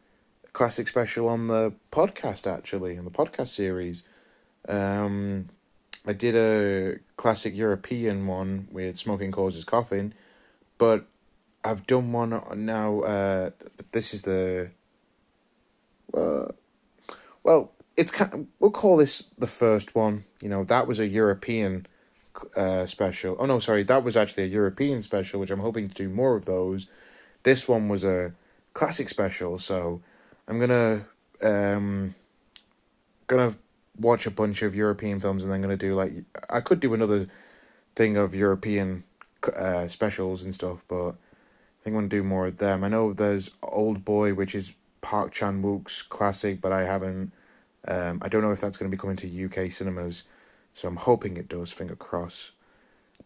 classic 0.54 0.88
special 0.88 1.28
on 1.28 1.48
the 1.48 1.74
podcast. 1.92 2.46
Actually, 2.46 2.96
in 2.96 3.04
the 3.04 3.12
podcast 3.12 3.48
series, 3.48 4.04
um, 4.70 5.48
I 6.06 6.14
did 6.14 6.36
a 6.36 7.00
classic 7.18 7.56
European 7.56 8.28
one 8.28 8.68
with 8.72 8.98
smoking 8.98 9.32
causes 9.32 9.64
coughing, 9.64 10.14
but 10.78 11.08
I've 11.66 11.88
done 11.88 12.12
one 12.12 12.42
now. 12.58 13.02
Uh, 13.02 13.50
this 13.92 14.14
is 14.14 14.22
the. 14.22 14.70
Uh, 16.14 16.52
well, 17.44 17.72
it's 17.98 18.12
kind. 18.12 18.34
Of, 18.34 18.46
we'll 18.60 18.70
call 18.70 18.98
this 18.98 19.32
the 19.38 19.48
first 19.48 19.96
one. 19.96 20.26
You 20.40 20.50
know, 20.50 20.64
that 20.64 20.88
was 20.88 21.00
a 21.00 21.08
European 21.08 21.88
uh, 22.56 22.86
special. 22.86 23.36
Oh 23.40 23.48
no, 23.48 23.60
sorry, 23.60 23.84
that 23.84 24.04
was 24.04 24.16
actually 24.16 24.44
a 24.44 24.48
European 24.48 25.02
special, 25.02 25.40
which 25.40 25.50
I'm 25.50 25.60
hoping 25.60 25.90
to 25.90 25.96
do 25.96 26.08
more 26.08 26.36
of 26.36 26.46
those. 26.46 26.88
This 27.42 27.68
one 27.68 27.90
was 27.90 28.04
a 28.04 28.34
classic 28.74 29.10
special, 29.10 29.58
so 29.58 30.02
I'm 30.48 30.60
gonna 30.60 31.06
um 31.42 32.14
gonna 33.26 33.56
watch 34.00 34.28
a 34.28 34.32
bunch 34.32 34.62
of 34.62 34.76
European 34.76 35.20
films 35.20 35.44
and 35.44 35.52
then 35.52 35.62
gonna 35.62 35.78
do 35.78 35.96
like 35.96 36.14
I 36.48 36.60
could 36.60 36.80
do 36.80 36.94
another 36.94 37.26
thing 37.96 38.18
of 38.18 38.36
European 38.36 39.04
uh, 39.56 39.88
specials 39.88 40.44
and 40.44 40.54
stuff, 40.54 40.84
but 40.88 41.16
think 41.86 41.94
I'm 41.96 42.02
gonna 42.02 42.08
do 42.08 42.24
more 42.24 42.48
of 42.48 42.58
them. 42.58 42.84
I 42.84 42.88
know 42.88 43.14
there's 43.14 43.52
Old 43.62 44.04
Boy, 44.04 44.34
which 44.34 44.56
is 44.56 44.74
Park 45.02 45.32
Chan 45.32 45.62
Wook's 45.62 46.02
classic, 46.02 46.60
but 46.60 46.72
I 46.72 46.82
haven't. 46.82 47.32
Um, 47.88 48.20
I 48.24 48.28
don't 48.28 48.42
know 48.42 48.52
if 48.52 48.60
that's 48.60 48.80
going 48.80 48.90
to 48.90 48.98
be 48.98 49.00
coming 49.00 49.16
to 49.18 49.46
UK 49.46 49.72
cinemas. 49.72 50.24
So 50.74 50.88
I'm 50.88 50.96
hoping 50.96 51.38
it 51.38 51.48
does, 51.48 51.72
finger 51.72 51.96
cross. 51.96 52.52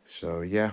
So 0.05 0.41
yeah. 0.41 0.71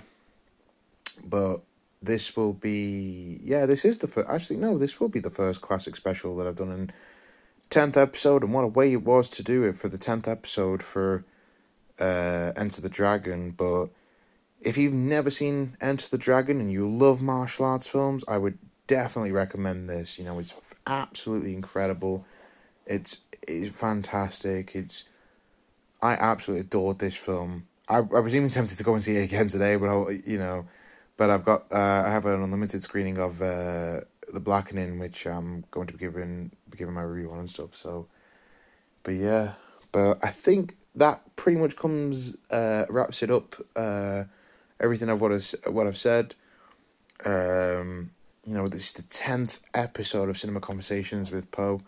But 1.25 1.61
this 2.03 2.37
will 2.37 2.55
be 2.55 3.39
yeah, 3.41 3.67
this 3.67 3.85
is 3.85 3.99
the 3.99 4.09
first 4.09 4.29
actually 4.29 4.57
no, 4.57 4.77
this 4.77 4.99
will 4.99 5.09
be 5.09 5.21
the 5.21 5.31
first 5.31 5.61
classic 5.61 5.95
special 5.95 6.37
that 6.37 6.47
I've 6.49 6.57
done 6.57 6.73
in 6.73 6.91
tenth 7.71 7.97
episode 7.97 8.43
and 8.43 8.53
what 8.53 8.65
a 8.65 8.69
way 8.69 8.93
it 8.93 9.05
was 9.05 9.29
to 9.29 9.45
do 9.45 9.63
it 9.63 9.79
for 9.79 9.89
the 9.89 9.99
tenth 9.99 10.27
episode 10.27 10.83
for 10.83 11.25
uh 12.01 12.53
Enter 12.57 12.81
the 12.81 12.89
Dragon, 12.89 13.53
but 13.53 13.91
if 14.67 14.77
you've 14.77 14.93
never 14.93 15.31
seen 15.31 15.77
Enter 15.81 16.09
the 16.09 16.19
Dragon 16.19 16.61
and 16.61 16.73
you 16.73 16.89
love 16.89 17.23
martial 17.23 17.65
arts 17.65 17.87
films, 17.87 18.25
I 18.27 18.37
would 18.37 18.59
definitely 18.89 19.31
recommend 19.31 19.89
this. 19.89 20.19
You 20.19 20.25
know, 20.25 20.41
it's 20.41 20.55
absolutely 20.89 21.55
incredible. 21.55 22.27
It's 22.85 23.21
it's 23.47 23.75
fantastic. 23.77 24.75
It's 24.75 25.05
I 26.03 26.15
absolutely 26.15 26.63
adored 26.63 26.99
this 26.99 27.15
film. 27.15 27.69
I 27.89 27.99
I 27.99 28.19
was 28.19 28.35
even 28.35 28.51
tempted 28.51 28.77
to 28.77 28.83
go 28.83 28.95
and 28.95 29.03
see 29.05 29.17
it 29.17 29.23
again 29.23 29.47
today, 29.47 29.77
but 29.77 29.89
I, 29.89 30.21
you 30.27 30.37
know, 30.37 30.67
but 31.17 31.31
I've 31.31 31.45
got 31.45 31.73
uh, 31.73 32.03
I 32.05 32.11
have 32.11 32.27
an 32.27 32.43
unlimited 32.43 32.83
screening 32.83 33.19
of 33.19 33.41
uh, 33.41 34.01
the 34.33 34.41
Blackening, 34.41 34.99
which 34.99 35.27
I'm 35.27 35.65
going 35.71 35.87
to 35.87 35.93
be 35.93 36.01
giving 36.01 36.51
be 36.69 36.77
giving 36.77 36.95
my 36.95 37.03
review 37.03 37.31
on 37.31 37.39
and 37.39 37.49
stuff. 37.49 37.77
So, 37.77 38.09
but 39.05 39.15
yeah, 39.15 39.53
but 39.93 40.19
I 40.25 40.31
think 40.31 40.77
that 40.97 41.37
pretty 41.37 41.59
much 41.59 41.77
comes 41.77 42.35
uh, 42.51 42.85
wraps 42.91 43.23
it 43.23 43.31
up. 43.31 43.55
Uh, 43.77 44.25
everything 44.81 45.09
of 45.09 45.21
what 45.21 45.33
I 45.33 45.71
what 45.71 45.87
I've 45.87 45.99
said. 45.99 46.35
Um, 47.25 48.11
you 48.45 48.55
know, 48.55 48.69
this 48.69 48.87
is 48.89 48.93
the 48.93 49.03
tenth 49.03 49.61
episode 49.75 50.29
of 50.29 50.39
Cinema 50.39 50.61
Conversations 50.61 51.31
with 51.31 51.51
Poe. 51.51 51.81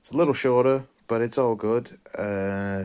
It's 0.00 0.10
a 0.10 0.16
little 0.16 0.34
shorter, 0.34 0.84
but 1.06 1.22
it's 1.22 1.38
all 1.38 1.54
good. 1.54 1.98
Uh, 2.16 2.84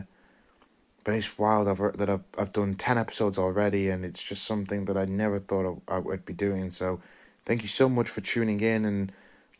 but 1.08 1.14
it's 1.14 1.38
wild 1.38 1.68
I've, 1.68 1.96
that 1.96 2.10
I've, 2.10 2.24
I've 2.36 2.52
done 2.52 2.74
10 2.74 2.98
episodes 2.98 3.38
already 3.38 3.88
and 3.88 4.04
it's 4.04 4.22
just 4.22 4.44
something 4.44 4.84
that 4.84 4.96
I 4.98 5.06
never 5.06 5.38
thought 5.38 5.80
I, 5.88 5.94
I 5.94 5.98
would 5.98 6.26
be 6.26 6.34
doing. 6.34 6.70
So 6.70 7.00
thank 7.46 7.62
you 7.62 7.68
so 7.68 7.88
much 7.88 8.10
for 8.10 8.20
tuning 8.20 8.60
in 8.60 8.84
and 8.84 9.10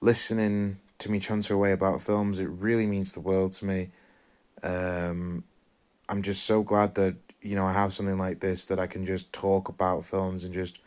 listening 0.02 0.78
to 0.98 1.10
me 1.10 1.18
chunter 1.18 1.54
away 1.54 1.72
about 1.72 2.02
films. 2.02 2.38
It 2.38 2.50
really 2.50 2.84
means 2.84 3.12
the 3.12 3.20
world 3.20 3.54
to 3.54 3.64
me. 3.64 3.88
Um, 4.62 5.44
I'm 6.08 6.20
just 6.22 6.44
so 6.44 6.62
glad 6.62 6.94
that, 6.96 7.16
you 7.42 7.54
know, 7.54 7.66
I 7.66 7.72
have 7.72 7.92
something 7.92 8.18
like 8.18 8.40
this 8.40 8.64
that 8.66 8.78
I 8.78 8.86
can 8.86 9.06
just 9.06 9.32
talk 9.32 9.68
about 9.68 10.04
films 10.04 10.44
and 10.44 10.52
just, 10.52 10.78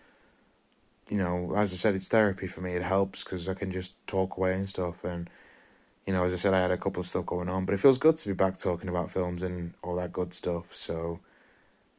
you 1.10 1.18
know, 1.18 1.54
as 1.56 1.74
I 1.74 1.76
said, 1.76 1.96
it's 1.96 2.08
therapy 2.08 2.48
for 2.48 2.62
me. 2.62 2.74
It 2.74 2.84
helps 2.84 3.24
because 3.24 3.48
I 3.48 3.54
can 3.54 3.72
just 3.72 3.96
talk 4.08 4.38
away 4.38 4.54
and 4.54 4.70
stuff 4.70 5.04
and 5.04 5.30
you 6.06 6.14
know, 6.14 6.24
as 6.24 6.34
I 6.34 6.38
said, 6.38 6.54
I 6.54 6.62
had 6.62 6.72
a 6.72 6.78
couple 6.78 7.00
of 7.00 7.08
stuff 7.08 7.26
going 7.26 7.50
on, 7.50 7.66
but 7.66 7.74
it 7.74 7.80
feels 7.80 7.98
good 7.98 8.18
to 8.18 8.28
be 8.28 8.34
back 8.34 8.58
talking 8.58 8.90
about 8.90 9.12
films 9.12 9.44
and 9.44 9.74
all 9.84 9.96
that 9.98 10.12
good 10.12 10.34
stuff. 10.34 10.74
So, 10.74 11.20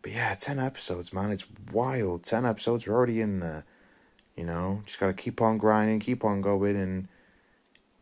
but 0.03 0.13
yeah, 0.13 0.35
10 0.35 0.59
episodes, 0.59 1.13
man. 1.13 1.31
It's 1.31 1.47
wild. 1.73 2.25
10 2.25 2.45
episodes, 2.45 2.87
we're 2.87 2.95
already 2.95 3.21
in 3.21 3.41
there. 3.41 3.65
You 4.37 4.45
know, 4.45 4.83
just 4.87 4.99
got 4.99 5.07
to 5.07 5.13
keep 5.13 5.41
on 5.41 5.59
grinding, 5.59 6.01
keep 6.01 6.25
on 6.25 6.41
going, 6.41 6.75
and, 6.75 7.07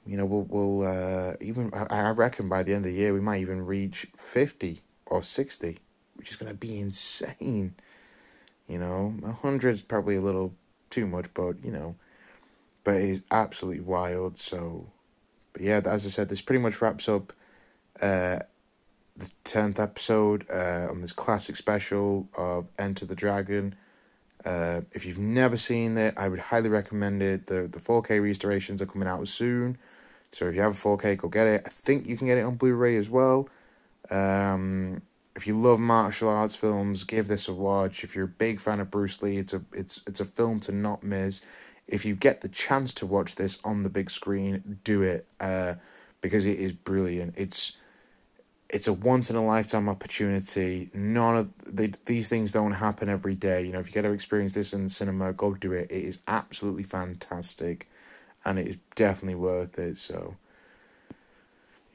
you 0.07 0.17
know, 0.17 0.25
we'll, 0.25 0.47
we'll 0.49 0.87
uh, 0.87 1.35
even, 1.41 1.73
I 1.75 2.11
reckon 2.11 2.49
by 2.49 2.63
the 2.63 2.73
end 2.73 2.87
of 2.87 2.93
the 2.93 2.99
year, 2.99 3.13
we 3.13 3.21
might 3.21 3.41
even 3.41 3.67
reach 3.67 4.07
50 4.17 4.81
or 5.07 5.23
60, 5.23 5.79
which 6.21 6.29
is 6.29 6.37
going 6.37 6.53
to 6.53 6.59
be 6.59 6.79
insane. 6.79 7.75
You 8.69 8.79
know, 8.79 9.15
100 9.21 9.71
is 9.71 9.81
probably 9.81 10.17
a 10.17 10.21
little 10.21 10.53
too 10.91 11.07
much, 11.07 11.33
but, 11.33 11.65
you 11.65 11.73
know, 11.73 11.95
but 12.85 12.97
it's 12.97 13.23
absolutely 13.31 13.81
wild. 13.81 14.39
So, 14.39 14.89
but 15.55 15.63
yeah, 15.63 15.81
as 15.87 16.05
I 16.05 16.11
said, 16.11 16.29
this 16.29 16.43
pretty 16.43 16.61
much 16.61 16.83
wraps 16.83 17.09
up 17.09 17.33
uh, 18.03 18.41
the 19.17 19.31
10th 19.47 19.79
episode 19.79 20.45
uh, 20.51 20.89
on 20.91 21.01
this 21.01 21.13
classic 21.13 21.57
special 21.57 22.29
of 22.37 22.67
Enter 22.79 23.07
the 23.07 23.15
Dragon. 23.15 23.75
Uh, 24.45 24.83
if 24.93 25.07
you've 25.07 25.19
never 25.19 25.57
seen 25.57 25.97
it, 25.97 26.13
I 26.19 26.29
would 26.29 26.39
highly 26.39 26.69
recommend 26.69 27.23
it. 27.23 27.47
The 27.47 27.63
the 27.67 27.79
4K 27.79 28.23
restorations 28.23 28.83
are 28.83 28.87
coming 28.87 29.09
out 29.09 29.27
soon. 29.27 29.79
So 30.33 30.49
if 30.49 30.55
you 30.55 30.61
have 30.61 30.73
a 30.73 30.89
4K, 30.89 31.17
go 31.17 31.29
get 31.29 31.47
it. 31.47 31.63
I 31.65 31.71
think 31.71 32.07
you 32.07 32.19
can 32.19 32.27
get 32.27 32.37
it 32.37 32.43
on 32.43 32.57
Blu-ray 32.57 32.97
as 32.97 33.09
well. 33.09 33.49
Um, 34.11 35.03
if 35.41 35.47
you 35.47 35.59
love 35.59 35.81
martial 35.81 36.29
arts 36.29 36.55
films, 36.55 37.05
give 37.05 37.29
this 37.29 37.49
a 37.49 37.55
watch. 37.55 38.05
If 38.05 38.15
you're 38.15 38.27
a 38.27 38.29
big 38.29 38.61
fan 38.61 38.81
of 38.81 38.91
Bruce 38.91 39.23
Lee, 39.23 39.39
it's 39.39 39.55
a 39.55 39.63
it's 39.73 40.03
it's 40.07 40.21
a 40.21 40.25
film 40.25 40.61
to 40.61 40.73
not 40.73 41.03
miss 41.03 41.43
if 41.91 42.05
you 42.05 42.15
get 42.15 42.41
the 42.41 42.49
chance 42.49 42.95
to 42.95 43.07
watch 43.07 43.35
this 43.35 43.59
on 43.65 43.83
the 43.83 43.91
big 43.91 44.11
screen, 44.11 44.79
do 44.85 45.03
it 45.03 45.27
uh, 45.41 45.75
because 46.21 46.47
it 46.47 46.59
is 46.59 46.73
brilliant. 46.73 47.35
It's 47.37 47.77
it's 48.69 48.87
a 48.87 48.93
once 48.93 49.29
in 49.29 49.37
a 49.37 49.45
lifetime 49.45 49.89
opportunity. 49.89 50.91
None 50.95 51.37
of 51.37 51.51
they, 51.67 51.93
these 52.07 52.29
things 52.29 52.53
don't 52.53 52.75
happen 52.75 53.09
every 53.09 53.35
day. 53.35 53.65
You 53.67 53.73
know, 53.73 53.81
if 53.81 53.89
you 53.89 53.93
get 53.93 54.03
to 54.03 54.13
experience 54.13 54.53
this 54.53 54.73
in 54.73 54.89
cinema, 54.89 55.33
go 55.33 55.55
do 55.55 55.73
it. 55.73 55.91
It 55.91 56.05
is 56.05 56.21
absolutely 56.29 56.85
fantastic, 56.85 57.89
and 58.45 58.59
it 58.59 58.69
is 58.69 58.77
definitely 58.95 59.35
worth 59.35 59.77
it. 59.79 59.99
So, 59.99 60.37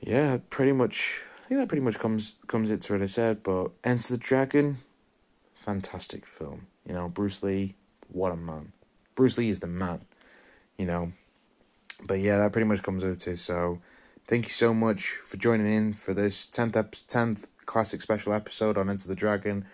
yeah, 0.01 0.39
pretty 0.49 0.73
much. 0.73 1.21
I 1.45 1.47
think 1.47 1.59
that 1.59 1.67
pretty 1.67 1.83
much 1.83 1.99
comes 1.99 2.37
comes 2.47 2.71
it 2.71 2.81
to 2.81 2.93
what 2.93 3.03
I 3.03 3.05
said. 3.05 3.43
But 3.43 3.69
Enter 3.83 4.13
the 4.13 4.17
Dragon, 4.17 4.77
fantastic 5.53 6.25
film. 6.25 6.65
You 6.87 6.93
know, 6.93 7.07
Bruce 7.07 7.43
Lee, 7.43 7.75
what 8.11 8.31
a 8.31 8.35
man. 8.35 8.71
Bruce 9.13 9.37
Lee 9.37 9.49
is 9.49 9.59
the 9.59 9.67
man, 9.67 10.01
you 10.75 10.87
know. 10.87 11.11
But 12.03 12.15
yeah, 12.15 12.39
that 12.39 12.51
pretty 12.51 12.67
much 12.67 12.81
comes 12.81 13.03
out 13.03 13.19
to 13.19 13.37
so. 13.37 13.79
Thank 14.27 14.45
you 14.45 14.51
so 14.51 14.73
much 14.73 15.19
for 15.23 15.37
joining 15.37 15.71
in 15.71 15.93
for 15.93 16.15
this 16.15 16.47
tenth 16.47 16.75
tenth 17.07 17.45
classic 17.67 18.01
special 18.01 18.33
episode 18.33 18.75
on 18.75 18.89
Enter 18.89 19.07
the 19.07 19.13
Dragon, 19.13 19.67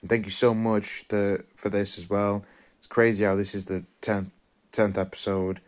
and 0.00 0.08
thank 0.08 0.24
you 0.24 0.30
so 0.30 0.54
much 0.54 1.04
the 1.08 1.44
for 1.54 1.68
this 1.68 1.98
as 1.98 2.08
well. 2.08 2.42
It's 2.78 2.86
crazy 2.86 3.24
how 3.24 3.36
this 3.36 3.54
is 3.54 3.66
the 3.66 3.84
tenth 4.00 4.30
tenth 4.72 4.96
episode, 4.96 5.60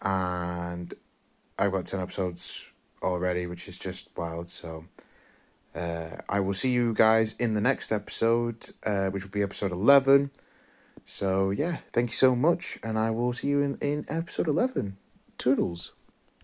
and 0.00 0.94
I've 1.58 1.72
got 1.72 1.86
ten 1.86 1.98
episodes 1.98 2.70
already, 3.04 3.46
which 3.46 3.68
is 3.68 3.78
just 3.78 4.08
wild. 4.16 4.48
So. 4.48 4.86
Uh, 5.74 6.18
I 6.28 6.38
will 6.38 6.54
see 6.54 6.70
you 6.70 6.94
guys 6.94 7.34
in 7.36 7.54
the 7.54 7.60
next 7.60 7.90
episode, 7.90 8.70
uh, 8.86 9.08
which 9.08 9.24
will 9.24 9.30
be 9.32 9.42
episode 9.42 9.72
11. 9.72 10.30
So 11.04 11.50
yeah, 11.50 11.78
thank 11.92 12.10
you 12.10 12.14
so 12.14 12.36
much, 12.36 12.78
and 12.82 12.98
I 12.98 13.10
will 13.10 13.32
see 13.32 13.48
you 13.48 13.60
in, 13.60 13.76
in 13.80 14.04
episode 14.08 14.46
11. 14.46 14.96
Toodles. 15.36 15.92